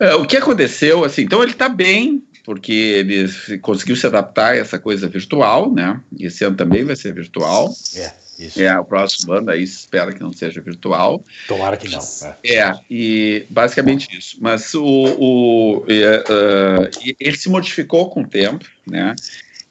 [0.00, 1.22] Uh, o que aconteceu, assim?
[1.22, 6.00] Então ele está bem porque ele conseguiu se adaptar a essa coisa virtual, né?
[6.20, 7.74] Esse ano também vai ser virtual.
[7.96, 8.27] É.
[8.38, 8.62] Isso.
[8.62, 11.22] É, o próximo ano aí espera que não seja virtual.
[11.48, 12.00] Tomara que não.
[12.44, 14.36] É, é e basicamente isso.
[14.40, 19.16] Mas o, o é, uh, ele se modificou com o tempo, né?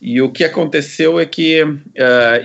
[0.02, 1.78] E o que aconteceu é que, uh,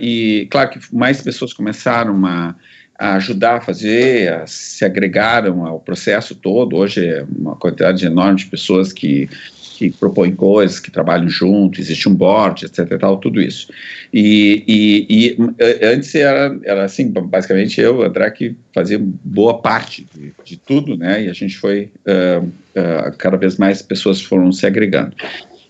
[0.00, 2.54] e claro que mais pessoas começaram a,
[2.98, 6.76] a ajudar a fazer, a, se agregaram ao processo todo.
[6.76, 9.28] Hoje é uma quantidade enorme de pessoas que
[9.76, 12.98] que propõem coisas, que trabalham junto, existe um board, etc.
[12.98, 13.68] Tal, tudo isso.
[14.12, 20.06] E, e, e eh, antes era, era assim, basicamente eu, André, que fazia boa parte
[20.14, 21.24] de, de tudo, né?
[21.24, 25.16] E a gente foi, uh, uh, cada vez mais pessoas foram se agregando.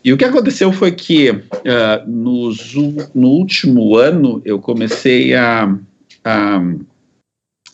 [0.04, 1.42] E o que aconteceu foi que uh,
[2.06, 2.74] nos,
[3.14, 5.72] no último ano eu comecei a,
[6.24, 6.62] a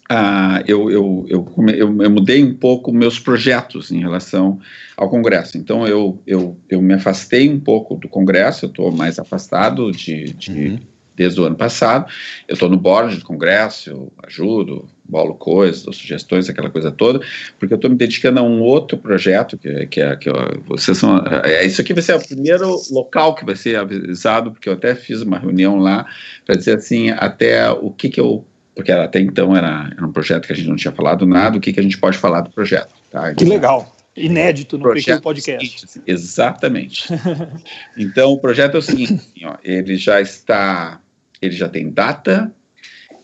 [0.09, 4.59] ah, eu, eu, eu, eu, eu, mudei um pouco meus projetos em relação
[4.97, 5.59] ao Congresso.
[5.59, 10.33] Então, eu, eu, eu me afastei um pouco do Congresso, eu estou mais afastado de,
[10.33, 10.79] de uhum.
[11.15, 12.11] desde o ano passado.
[12.49, 17.21] Eu estou no board do Congresso, eu ajudo, bolo coisas, dou sugestões, aquela coisa toda,
[17.59, 20.31] porque eu estou me dedicando a um outro projeto, que, que é que
[20.67, 21.23] vocês são.
[21.45, 24.95] É, isso aqui vai ser o primeiro local que vai ser avisado, porque eu até
[24.95, 26.07] fiz uma reunião lá
[26.47, 28.47] para dizer assim, até o que, que eu
[28.79, 31.61] porque até então era, era, um projeto que a gente não tinha falado nada, o
[31.61, 32.95] que, que a gente pode falar do projeto.
[33.11, 33.35] Tá?
[33.35, 35.81] Que legal, inédito no projeto Podcast.
[35.81, 37.09] Seguinte, exatamente.
[37.99, 41.01] então, o projeto é o seguinte, assim, ó, ele já está,
[41.43, 42.55] ele já tem data,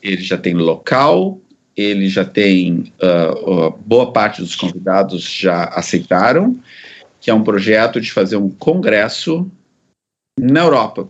[0.03, 1.41] ele já tem local,
[1.77, 6.59] ele já tem, uh, uh, boa parte dos convidados já aceitaram,
[7.21, 9.49] que é um projeto de fazer um congresso
[10.37, 11.09] na Europa,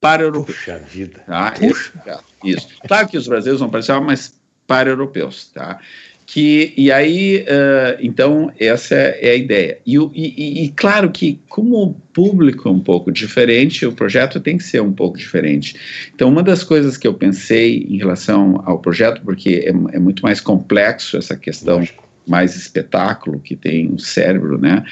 [0.00, 0.58] para europeus.
[0.58, 1.20] Puxa vida.
[1.26, 1.52] Tá?
[1.52, 2.20] Puxa.
[2.44, 2.68] Isso.
[2.86, 5.78] Claro que os brasileiros vão participar, mas para europeus, tá?
[6.26, 9.78] Que, e aí, uh, então, essa é a ideia.
[9.86, 14.58] E, e, e, claro que, como o público é um pouco diferente, o projeto tem
[14.58, 15.74] que ser um pouco diferente.
[16.14, 20.22] Então, uma das coisas que eu pensei em relação ao projeto, porque é, é muito
[20.22, 24.84] mais complexo essa questão Lógico mais espetáculo que tem o cérebro, né?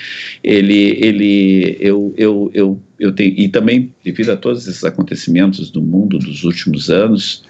[0.43, 5.82] Ele, ele, eu, eu, eu, eu tenho e também devido a todos esses acontecimentos do
[5.82, 7.45] mundo dos últimos anos,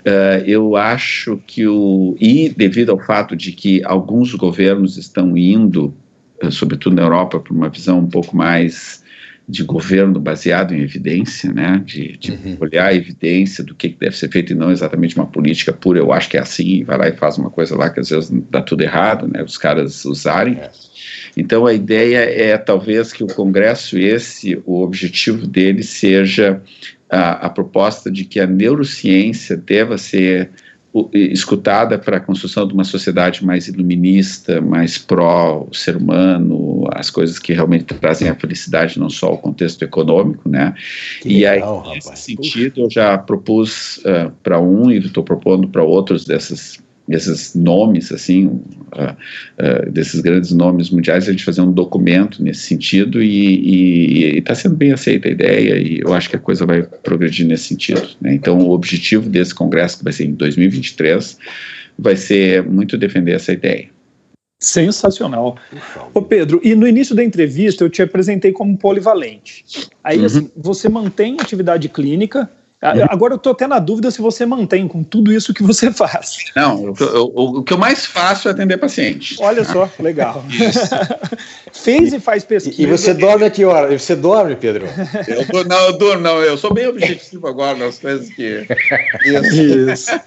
[0.00, 5.94] uh, eu acho que o e devido ao fato de que alguns governos estão indo,
[6.42, 9.02] uh, sobretudo na Europa, para uma visão um pouco mais
[9.50, 12.56] de governo baseado em evidência, né, de, de uhum.
[12.60, 16.12] olhar a evidência do que deve ser feito e não exatamente uma política pura, eu
[16.12, 18.62] acho que é assim, vai lá e faz uma coisa lá que às vezes dá
[18.62, 20.54] tudo errado, né, os caras usarem.
[20.54, 20.70] É.
[21.36, 26.62] Então a ideia é talvez que o Congresso esse, o objetivo dele seja
[27.08, 30.50] a, a proposta de que a neurociência deva ser
[31.12, 37.38] escutada para a construção de uma sociedade mais iluminista, mais pró ser humano, as coisas
[37.38, 40.74] que realmente trazem a felicidade, não só o contexto econômico, né?
[41.22, 45.68] Que e legal, aí, nesse sentido, eu já propus uh, para um e estou propondo
[45.68, 46.78] para outros dessas
[47.10, 49.16] esses nomes, assim, uh,
[49.58, 54.76] uh, desses grandes nomes mundiais, a gente fazer um documento nesse sentido e está sendo
[54.76, 58.08] bem aceita a ideia e eu acho que a coisa vai progredir nesse sentido.
[58.20, 58.34] Né?
[58.34, 61.38] Então, o objetivo desse congresso, que vai ser em 2023,
[61.98, 63.88] vai ser muito defender essa ideia.
[64.62, 65.56] Sensacional.
[66.12, 69.64] Ô Pedro, e no início da entrevista eu te apresentei como polivalente.
[70.04, 70.26] Aí uhum.
[70.26, 72.50] assim, você mantém atividade clínica.
[72.82, 76.36] Agora eu estou até na dúvida se você mantém com tudo isso que você faz.
[76.56, 79.36] Não, eu, eu, o que eu mais faço é atender paciente.
[79.38, 80.42] Olha só, legal.
[81.72, 82.82] Fez e faz pesquisa.
[82.82, 83.96] E, você dorme a que hora?
[83.96, 84.86] Você dorme, Pedro?
[85.52, 86.42] Eu, não, eu durmo, não.
[86.42, 88.66] Eu sou bem objetivo agora nas coisas que.
[89.24, 89.90] Isso.
[89.90, 90.20] isso.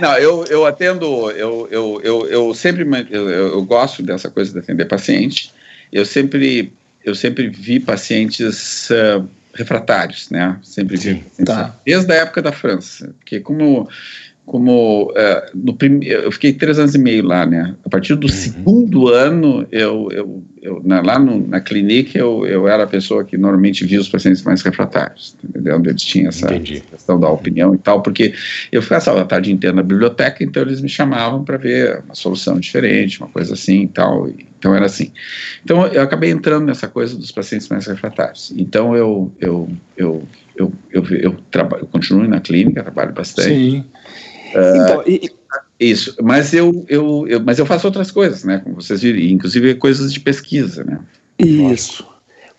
[0.00, 4.58] Não, eu, eu atendo, eu, eu, eu, eu sempre eu, eu gosto dessa coisa de
[4.58, 5.52] atender paciente.
[5.92, 6.72] Eu sempre,
[7.04, 8.90] eu sempre vi pacientes.
[8.90, 10.58] Uh, refratários, né?
[10.62, 11.74] Sempre Sim, tá.
[11.84, 13.88] desde a época da França, porque como
[14.48, 16.00] como uh, no prim...
[16.02, 17.74] eu fiquei três anos e meio lá, né?
[17.84, 18.32] A partir do uhum.
[18.32, 23.24] segundo ano, eu, eu, eu na, lá no, na clínica, eu, eu era a pessoa
[23.24, 25.76] que normalmente via os pacientes mais refratários, entendeu?
[25.76, 26.80] Onde eles tinham essa Entendi.
[26.80, 28.32] questão da opinião e tal, porque
[28.72, 32.58] eu ficava a tarde inteira na biblioteca, então eles me chamavam para ver uma solução
[32.58, 34.28] diferente, uma coisa assim e tal.
[34.58, 35.12] Então era assim.
[35.62, 38.52] Então eu acabei entrando nessa coisa dos pacientes mais refratários.
[38.56, 40.26] Então eu eu eu
[40.58, 43.48] eu, eu, eu, eu, trabalho, eu continuo na clínica, trabalho bastante.
[43.48, 43.84] Sim.
[44.50, 45.30] Então, e,
[45.80, 48.58] isso, mas eu, eu, eu, mas eu faço outras coisas, né?
[48.58, 51.00] Como vocês viram, inclusive coisas de pesquisa, né?
[51.38, 52.04] Isso.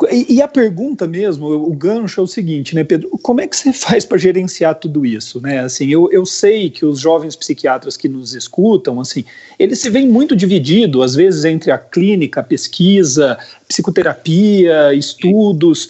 [0.09, 3.09] E, e, a pergunta mesmo, o gancho é o seguinte, né, Pedro?
[3.21, 5.59] Como é que você faz para gerenciar tudo isso, né?
[5.59, 9.25] Assim, eu, eu sei que os jovens psiquiatras que nos escutam, assim,
[9.57, 13.37] eles se veem muito divididos, às vezes, entre a clínica, a pesquisa,
[13.67, 15.89] psicoterapia, estudos.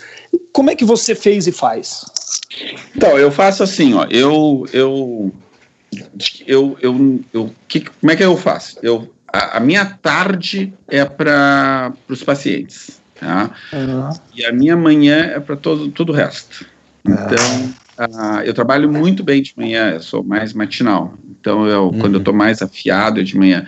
[0.52, 2.04] Como é que você fez e faz?
[2.96, 5.32] Então, eu faço assim, ó, eu, eu
[6.46, 8.78] eu, eu, eu que, como é que eu faço?
[8.82, 13.52] Eu, a, a minha tarde é para os pacientes, tá?
[13.74, 14.10] Uhum.
[14.34, 16.66] E a minha manhã é para todo, todo o resto.
[17.06, 21.18] Então, uh, eu trabalho muito bem de manhã, eu sou mais matinal.
[21.40, 22.00] Então, eu, uhum.
[22.00, 23.66] quando eu estou mais afiado é de manhã.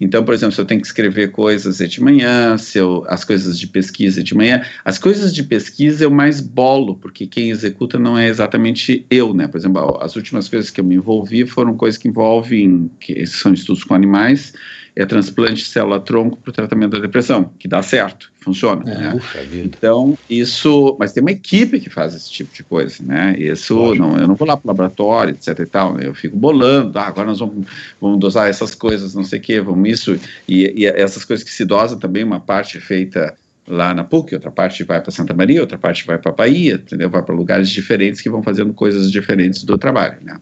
[0.00, 3.24] Então, por exemplo, se eu tenho que escrever coisas é de manhã, se eu, as
[3.24, 4.62] coisas de pesquisa é de manhã.
[4.84, 9.48] As coisas de pesquisa eu mais bolo, porque quem executa não é exatamente eu, né?
[9.48, 13.54] Por exemplo, as últimas vezes que eu me envolvi foram coisas que envolvem, que são
[13.54, 14.52] estudos com animais,
[14.96, 18.82] é transplante de célula-tronco para o tratamento da depressão, que dá certo, funciona.
[18.90, 19.20] É, né?
[19.52, 20.96] Então, isso.
[20.98, 23.34] Mas tem uma equipe que faz esse tipo de coisa, né?
[23.38, 26.98] Isso, não, eu não vou lá para o laboratório, etc e tal, eu fico bolando,
[26.98, 27.66] ah, agora nós vamos,
[28.00, 30.20] vamos dosar essas coisas, não sei o quê, vamos isso.
[30.46, 33.34] E, e essas coisas que se dosam também, uma parte feita
[33.66, 37.08] lá na PUC, outra parte vai para Santa Maria, outra parte vai para Bahia, entendeu?
[37.08, 40.38] Vai para lugares diferentes que vão fazendo coisas diferentes do trabalho, né?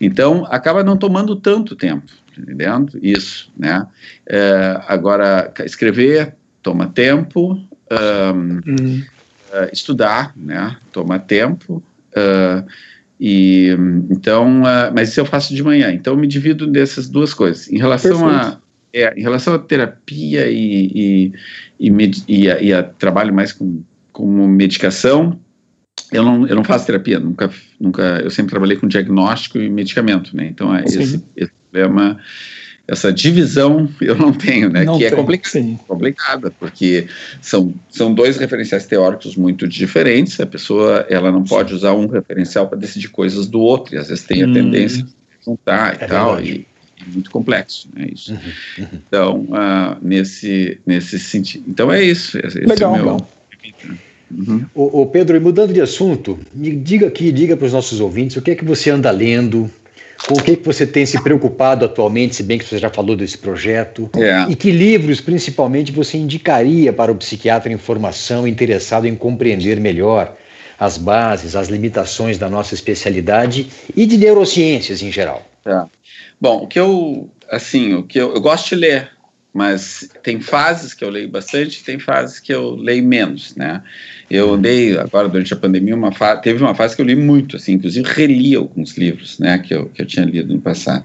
[0.00, 2.96] Então, acaba não tomando tanto tempo, entendendo?
[3.02, 3.86] Isso, né?
[4.28, 9.04] É, agora, escrever toma tempo, um, uhum.
[9.52, 10.76] uh, estudar, né?
[10.92, 11.82] Toma tempo,
[12.12, 12.66] uh,
[13.18, 13.68] E
[14.10, 15.92] então, uh, mas isso eu faço de manhã.
[15.92, 17.68] Então, eu me divido dessas duas coisas.
[17.68, 18.56] Em relação Perfeito.
[18.56, 18.60] a
[18.92, 21.32] é, em relação à terapia e, e,
[21.78, 23.82] e, med, e, a, e a trabalho mais com,
[24.12, 25.40] com medicação,
[26.12, 30.36] eu não, eu não faço terapia, nunca, nunca, eu sempre trabalhei com diagnóstico e medicamento,
[30.36, 30.46] né?
[30.46, 32.18] Então, é esse, esse problema
[32.90, 34.84] essa divisão eu não tenho, né?
[34.84, 37.06] Não que é tem, é complicado, complicada, porque
[37.40, 40.40] são, são dois referenciais teóricos muito diferentes.
[40.40, 44.08] A pessoa ela não pode usar um referencial para decidir coisas do outro, e às
[44.08, 44.52] vezes tem a hum.
[44.52, 45.10] tendência de
[45.44, 46.66] juntar e é tal, e,
[46.98, 48.08] e, muito complexo, né?
[48.12, 48.32] Isso.
[48.32, 48.38] Uhum,
[48.78, 48.88] uhum.
[48.92, 51.64] Então, uh, nesse, nesse sentido.
[51.68, 52.36] Então é isso.
[52.66, 53.30] Legal, é meu, legal.
[54.76, 55.06] Uhum.
[55.06, 58.54] Pedro, e mudando de assunto, diga aqui, diga para os nossos ouvintes o que é
[58.56, 59.70] que você anda lendo,
[60.26, 63.16] com o que, que você tem se preocupado atualmente, se bem que você já falou
[63.16, 64.10] desse projeto?
[64.16, 64.46] É.
[64.50, 70.36] E que livros, principalmente, você indicaria para o psiquiatra em formação interessado em compreender melhor
[70.78, 75.42] as bases, as limitações da nossa especialidade e de neurociências em geral?
[75.64, 75.82] É.
[76.40, 79.10] Bom, o que eu, assim, o que eu, eu gosto de ler,
[79.52, 83.82] mas tem fases que eu leio bastante, tem fases que eu leio menos, né?
[84.30, 87.56] Eu andei agora durante a pandemia uma fase, teve uma fase que eu li muito,
[87.56, 91.04] assim, inclusive reli alguns livros, né, que eu, que eu tinha lido no passado.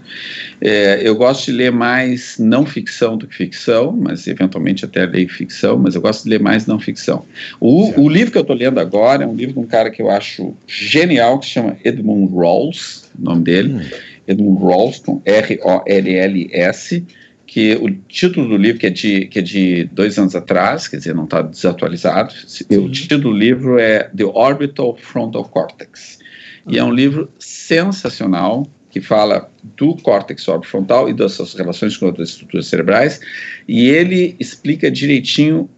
[0.62, 5.28] É, eu gosto de ler mais não ficção do que ficção, mas eventualmente até leio
[5.28, 7.26] ficção, mas eu gosto de ler mais não ficção.
[7.60, 10.04] O, o livro que eu estou lendo agora é um livro de um cara que
[10.04, 13.82] eu acho genial, que se chama Edmund Rawls, o nome dele, hum.
[14.28, 17.04] Edmund Rawls, com R-O-L-L-S,
[17.56, 20.98] que o título do livro, que é de, que é de dois anos atrás, quer
[20.98, 22.66] dizer, não está desatualizado, Sim.
[22.70, 26.20] o título do livro é The Orbital Frontal Cortex.
[26.66, 26.74] Uhum.
[26.74, 32.08] E é um livro sensacional, que fala do córtex orbifrontal e das suas relações com
[32.08, 33.22] outras estruturas cerebrais,
[33.70, 35.70] e ele explica direitinho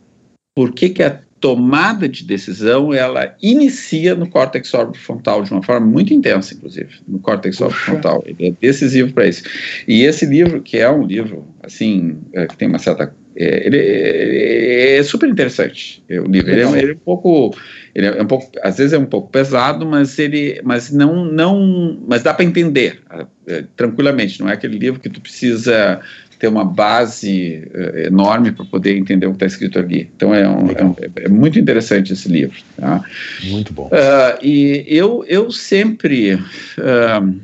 [0.56, 5.86] por que, que a tomada de decisão ela inicia no córtex orbifrontal de uma forma
[5.86, 8.24] muito intensa, inclusive, no córtex orbifrontal.
[8.26, 9.44] Ele é decisivo para isso.
[9.88, 13.14] E esse livro, que é um livro, assim, é, que tem uma certa.
[13.36, 16.04] É, ele, é, é super interessante.
[16.10, 17.56] O livro ele é, ele é, um pouco.
[17.94, 22.00] Ele é um pouco, às vezes é um pouco pesado, mas ele, mas não, não,
[22.08, 23.00] mas dá para entender
[23.46, 24.40] é, tranquilamente.
[24.40, 26.02] Não é aquele livro que tu precisa
[26.38, 30.10] ter uma base uh, enorme para poder entender o que está escrito ali.
[30.16, 32.58] Então é, um, é, um, é, muito interessante esse livro.
[32.76, 33.04] Tá?
[33.44, 33.88] Muito bom.
[33.88, 37.40] Uh, e eu, eu sempre uh,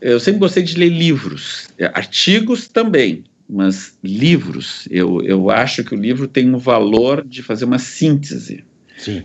[0.00, 4.88] eu sempre gostei de ler livros, artigos também, mas livros.
[4.90, 8.64] Eu, eu acho que o livro tem um valor de fazer uma síntese.
[8.98, 9.22] Sim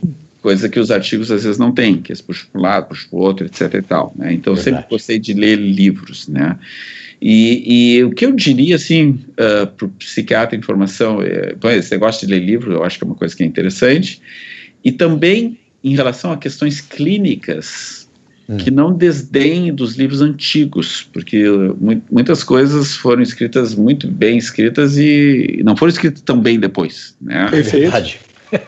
[0.47, 3.09] coisa que os artigos às vezes não têm, que eles puxam para um lado, puxam
[3.09, 4.31] para o outro, etc e tal, né?
[4.31, 6.57] Então, eu sempre gostei de ler livros, né?
[7.21, 11.53] E, e, o que eu diria, assim, uh, ah, para o psiquiatra em formação, é,
[11.55, 14.21] bom, esse negócio de ler livro, eu acho que é uma coisa que é interessante,
[14.85, 18.07] e também em relação a questões clínicas,
[18.47, 18.55] hum.
[18.55, 21.43] que não desdenhem dos livros antigos, porque
[22.09, 27.49] muitas coisas foram escritas muito bem escritas e não foram escritas tão bem depois, né?
[27.49, 28.17] Perfeito.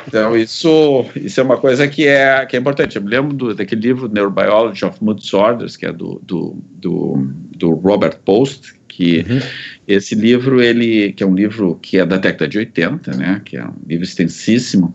[0.08, 2.96] Então, isso, isso é uma coisa que é, que é importante.
[2.96, 7.28] Eu me lembro do, daquele livro Neurobiology of Mood Disorders, que é do, do, do,
[7.56, 9.40] do Robert Post, que uhum.
[9.88, 13.56] esse livro, ele, que é um livro que é da década de 80, né, que
[13.56, 14.94] é um livro extensíssimo,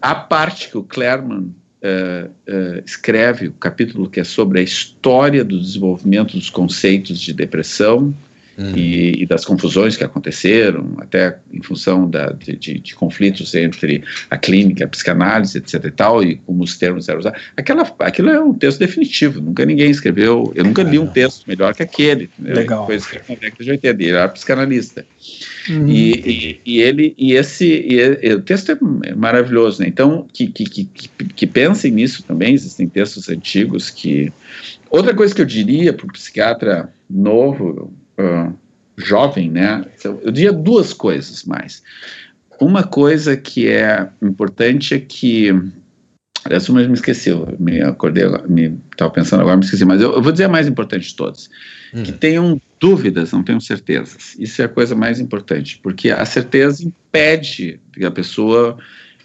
[0.00, 5.44] a parte que o Claremont uh, uh, escreve, o capítulo que é sobre a história
[5.44, 8.14] do desenvolvimento dos conceitos de depressão,
[8.56, 8.72] Uhum.
[8.76, 14.04] E, e, das confusões que aconteceram, até em função da, de, de, de, conflitos entre
[14.30, 15.84] a clínica, a psicanálise, etc.
[15.84, 17.40] e tal, e como os termos eram usados.
[17.56, 21.74] Aquela, aquilo é um texto definitivo, nunca ninguém escreveu, eu nunca li um texto melhor
[21.74, 22.30] que aquele.
[22.38, 22.54] Né?
[22.54, 22.86] Legal.
[22.86, 25.04] Foi escrito na década de 80, ele era psicanalista.
[25.68, 25.88] Uhum.
[25.88, 29.88] E, e, e, ele, e esse, e, o texto é maravilhoso, né?
[29.88, 34.32] Então, que, que, que, que pensem nisso também, existem textos antigos que.
[34.90, 37.92] Outra coisa que eu diria para o psiquiatra novo,
[39.04, 39.84] jovem, né?
[39.98, 41.82] Então, eu diria duas coisas mais.
[42.60, 45.52] Uma coisa que é importante é que
[46.44, 50.22] Aliás, uma me esqueci, me acordei, me estava pensando agora, me esqueci, mas eu, eu,
[50.22, 51.48] vou dizer a mais importante de todas.
[51.94, 52.02] Hum.
[52.02, 54.36] Que tenham dúvidas, não tenham certezas.
[54.38, 58.76] Isso é a coisa mais importante, porque a certeza impede que a pessoa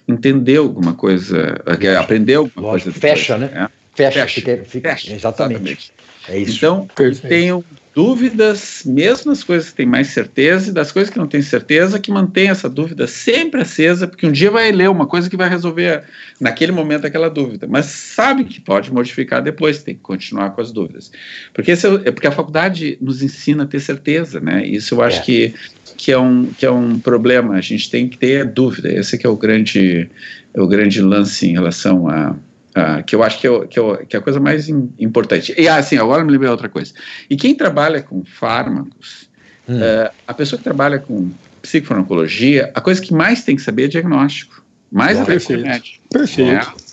[0.07, 1.61] entender alguma coisa,
[1.99, 2.99] aprender alguma Lógico, coisa.
[2.99, 3.65] Fecha, depois, né?
[3.65, 3.69] É?
[3.93, 5.61] Fecha, fecha, fica, fica, fecha, exatamente.
[5.61, 5.93] exatamente.
[6.29, 6.55] É isso.
[6.55, 7.27] Então, Perfeito.
[7.27, 7.63] tenham
[7.93, 11.99] dúvidas, mesmo nas coisas que têm mais certeza, e das coisas que não têm certeza,
[11.99, 15.49] que mantém essa dúvida sempre acesa, porque um dia vai ler uma coisa que vai
[15.49, 16.03] resolver
[16.39, 20.71] naquele momento aquela dúvida, mas sabe que pode modificar depois, tem que continuar com as
[20.71, 21.11] dúvidas.
[21.53, 24.65] Porque, esse é, é porque a faculdade nos ensina a ter certeza, né?
[24.65, 25.23] Isso eu acho é.
[25.23, 25.53] que,
[25.97, 29.25] que, é um, que é um problema, a gente tem que ter dúvida, esse que
[29.25, 30.09] é o grande,
[30.53, 32.35] é o grande lance em relação a,
[32.69, 35.53] Uh, que eu acho que, eu, que, eu, que, é a coisa mais in, importante.
[35.57, 36.93] E assim, agora me lembrei outra coisa.
[37.27, 39.29] E quem trabalha com fármacos,
[39.67, 39.75] hum.
[39.77, 43.87] uh, a pessoa que trabalha com psicofarmacologia, a coisa que mais tem que saber é
[43.87, 44.63] diagnóstico.
[44.91, 45.93] Mais que remédio.
[46.11, 46.51] Perfeito.
[46.51, 46.89] É,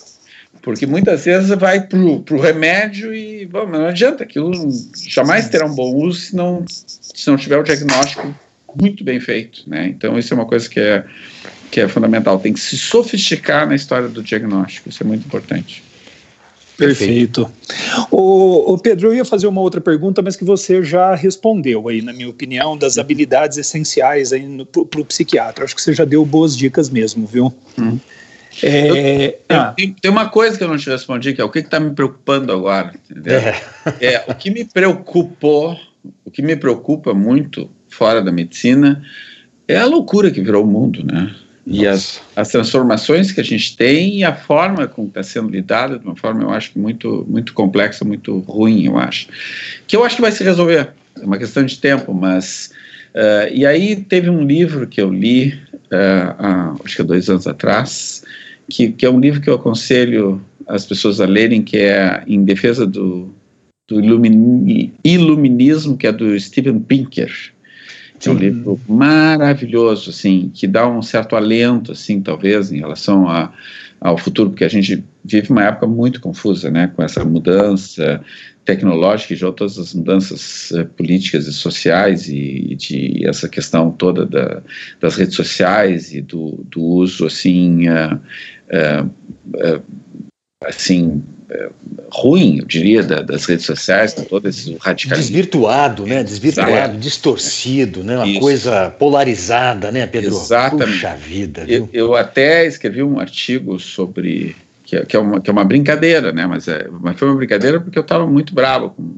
[0.61, 4.51] porque muitas vezes vai para o remédio e bom, não adianta, aquilo
[5.07, 8.35] jamais terá um bom uso se não, se não tiver o diagnóstico
[8.75, 9.63] muito bem feito.
[9.67, 9.87] Né?
[9.87, 11.05] Então, isso é uma coisa que é,
[11.71, 12.39] que é fundamental.
[12.39, 15.83] Tem que se sofisticar na história do diagnóstico, isso é muito importante.
[16.77, 17.51] Perfeito.
[18.11, 22.03] O, o, Pedro, eu ia fazer uma outra pergunta, mas que você já respondeu aí,
[22.03, 24.45] na minha opinião, das habilidades essenciais aí
[24.91, 25.65] para o psiquiatra.
[25.65, 27.51] Acho que você já deu boas dicas mesmo, viu?
[27.79, 27.97] Hum.
[28.63, 29.73] É, ah.
[29.75, 31.91] tem, tem, uma coisa que eu não te respondi, que é o que está me
[31.91, 32.93] preocupando agora.
[33.25, 34.05] É.
[34.13, 34.25] é.
[34.27, 35.77] o que me preocupou,
[36.23, 39.03] o que me preocupa muito fora da medicina
[39.67, 41.35] é a loucura que virou o mundo, né?
[41.69, 45.99] E as, as transformações que a gente tem e a forma como está sendo lidada,
[45.99, 49.27] de uma forma, eu acho, muito, muito complexa, muito ruim, eu acho.
[49.85, 52.71] Que eu acho que vai se resolver, é uma questão de tempo, mas.
[53.13, 55.59] Uh, e aí teve um livro que eu li,
[55.91, 58.23] uh, há, acho que há dois anos atrás,
[58.69, 62.45] que, que é um livro que eu aconselho as pessoas a lerem, que é Em
[62.45, 63.29] Defesa do,
[63.89, 63.99] do
[65.03, 67.56] Iluminismo, que é do Steven Pinker.
[68.25, 73.53] É um livro maravilhoso, assim, que dá um certo alento, assim, talvez, em relação a,
[74.01, 78.21] ao futuro, porque a gente vive uma época muito confusa, né, com essa mudança
[78.65, 83.91] tecnológica e já todas as mudanças uh, políticas e sociais e, e, de essa questão
[83.91, 84.61] toda da,
[84.99, 88.19] das redes sociais e do, do uso, assim, uh,
[88.67, 89.81] uh,
[90.63, 91.23] assim,
[92.11, 95.31] ruim, eu diria, da, das redes sociais, todo esse radicalismo.
[95.31, 96.23] Desvirtuado, né?
[96.23, 96.97] Desvirtuado, é.
[96.97, 98.17] distorcido, né?
[98.17, 98.39] Uma Isso.
[98.39, 100.35] coisa polarizada, né, Pedro?
[100.35, 100.91] Exatamente.
[100.91, 101.89] Puxa vida, viu?
[101.93, 105.65] Eu, eu até escrevi um artigo sobre que é, que é, uma, que é uma
[105.65, 106.45] brincadeira, né?
[106.45, 109.17] Mas, é, mas foi uma brincadeira porque eu estava muito bravo com,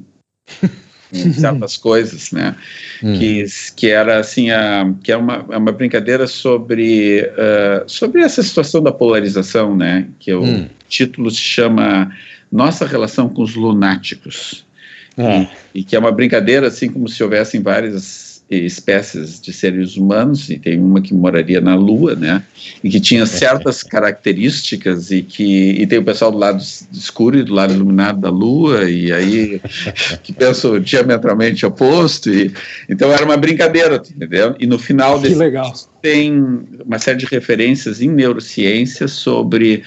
[1.12, 2.56] com certas coisas, né?
[3.04, 3.18] Hum.
[3.18, 3.46] Que,
[3.76, 8.82] que era assim, a, que é uma, é uma brincadeira sobre, uh, sobre essa situação
[8.82, 10.08] da polarização, né?
[10.20, 10.70] Que o hum.
[10.88, 12.16] título se chama
[12.52, 14.66] Nossa Relação com os Lunáticos.
[15.18, 15.42] É.
[15.42, 20.50] E, e, que é uma brincadeira, assim, como se houvessem várias espécies de seres humanos,
[20.50, 22.44] e tem uma que moraria na Lua, né,
[22.84, 27.44] e que tinha certas características, e que e tem o pessoal do lado escuro e
[27.44, 29.62] do lado iluminado da Lua, e aí
[30.24, 32.52] que pensam diametralmente oposto, e,
[32.90, 34.56] então era uma brincadeira, entendeu?
[34.60, 35.72] E no final desse legal.
[36.02, 39.84] tem uma série de referências em neurociência sobre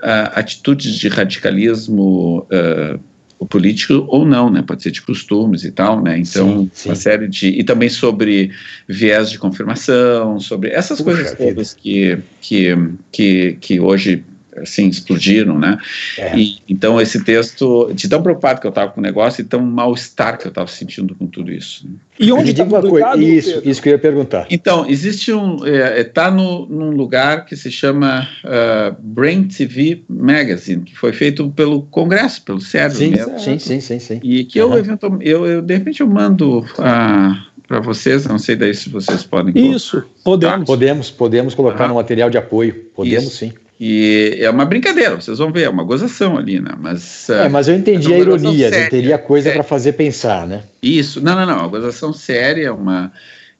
[0.00, 3.09] uh, atitudes de radicalismo uh,
[3.40, 4.60] o político ou não, né?
[4.60, 6.18] Pode ser de costumes e tal, né?
[6.18, 6.88] Então, sim, sim.
[6.90, 8.50] uma série de e também sobre
[8.86, 12.76] viés de confirmação, sobre essas Puxa coisas todas que, que
[13.10, 14.22] que que hoje
[14.56, 15.78] assim, explodiram, né?
[16.18, 16.36] É.
[16.36, 19.60] E, então, esse texto, de tão preocupado que eu estava com o negócio e tão
[19.60, 21.86] mal-estar que eu estava sentindo com tudo isso.
[22.18, 23.22] E onde está publicado?
[23.22, 23.70] Isso, Pedro?
[23.70, 24.46] isso que eu ia perguntar.
[24.50, 29.44] Então, existe um, está é, é tá no, num lugar que se chama uh, Brain
[29.44, 33.38] TV Magazine, que foi feito pelo Congresso, pelo cérebro sim, mesmo.
[33.38, 34.20] Sim, sim, sim, sim.
[34.22, 34.72] E que uhum.
[34.72, 38.90] eu, eventualmente, eu, eu, de repente, eu mando a para vocês, não sei daí se
[38.90, 39.56] vocês podem.
[39.72, 40.66] Isso, podemos.
[40.66, 41.90] Podemos, podemos colocar uhum.
[41.90, 43.36] no material de apoio, podemos Isso.
[43.36, 43.52] sim.
[43.82, 46.72] E é uma brincadeira, vocês vão ver, é uma gozação ali, né?
[46.78, 50.46] Mas, é, mas eu entendi é a ironia, séria, teria coisa é, para fazer pensar,
[50.46, 50.64] né?
[50.82, 53.10] Isso, não, não, não, a gozação séria é uma,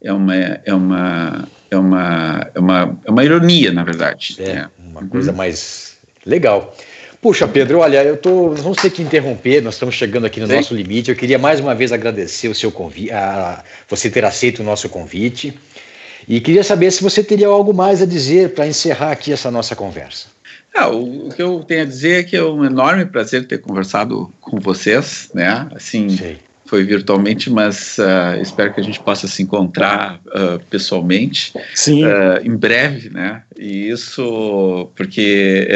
[0.03, 4.37] é uma, é uma, é uma, é uma, é uma ironia, na verdade.
[4.41, 4.67] É, é.
[4.79, 5.39] uma coisa uhum.
[5.39, 5.97] mais
[6.27, 6.77] legal.
[7.23, 10.47] Puxa, Pedro, olha, eu tô, nós vamos ter que interromper, nós estamos chegando aqui no
[10.47, 10.57] Sim.
[10.57, 11.11] nosso limite.
[11.11, 14.87] Eu queria mais uma vez agradecer o seu convite, a, você ter aceito o nosso
[14.91, 15.59] convite.
[16.29, 19.75] E queria saber se você teria algo mais a dizer para encerrar aqui essa nossa
[19.75, 20.29] conversa.
[20.75, 23.59] Ah, o, o, que eu tenho a dizer é que é um enorme prazer ter
[23.59, 25.69] conversado com vocês, né?
[25.75, 26.37] Assim, Sim.
[26.65, 32.57] foi virtualmente, mas uh, espero que a gente possa se encontrar uh, pessoalmente uh, em
[32.57, 33.43] breve, né?
[33.59, 35.69] E isso porque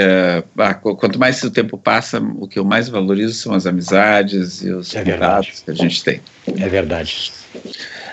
[0.57, 4.71] ah, quanto mais o tempo passa, o que eu mais valorizo são as amizades e
[4.71, 6.21] os é contatos que a gente tem.
[6.57, 7.33] É verdade.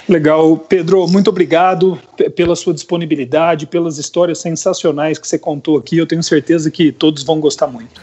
[0.08, 2.00] Legal, Pedro, muito obrigado
[2.36, 5.98] pela sua disponibilidade, pelas histórias sensacionais que você contou aqui.
[5.98, 8.02] Eu tenho certeza que todos vão gostar muito.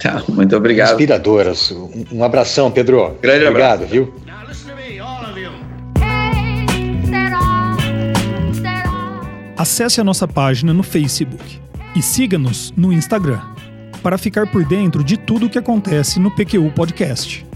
[0.00, 0.90] Tá, muito obrigado.
[0.90, 1.74] Inspiradoras.
[2.12, 3.16] Um abração, Pedro.
[3.20, 3.92] Grande obrigado, abraço.
[3.92, 4.14] viu?
[9.56, 11.60] Acesse a nossa página no Facebook
[11.94, 13.42] e siga-nos no Instagram
[14.02, 17.49] para ficar por dentro de tudo o que acontece no PQU Podcast.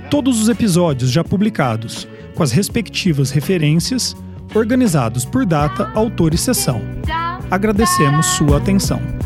[0.09, 4.17] todos os episódios já publicados, com as respectivas referências,
[4.55, 6.81] organizados por data, autor e sessão.
[7.51, 9.20] Agradecemos sua atenção.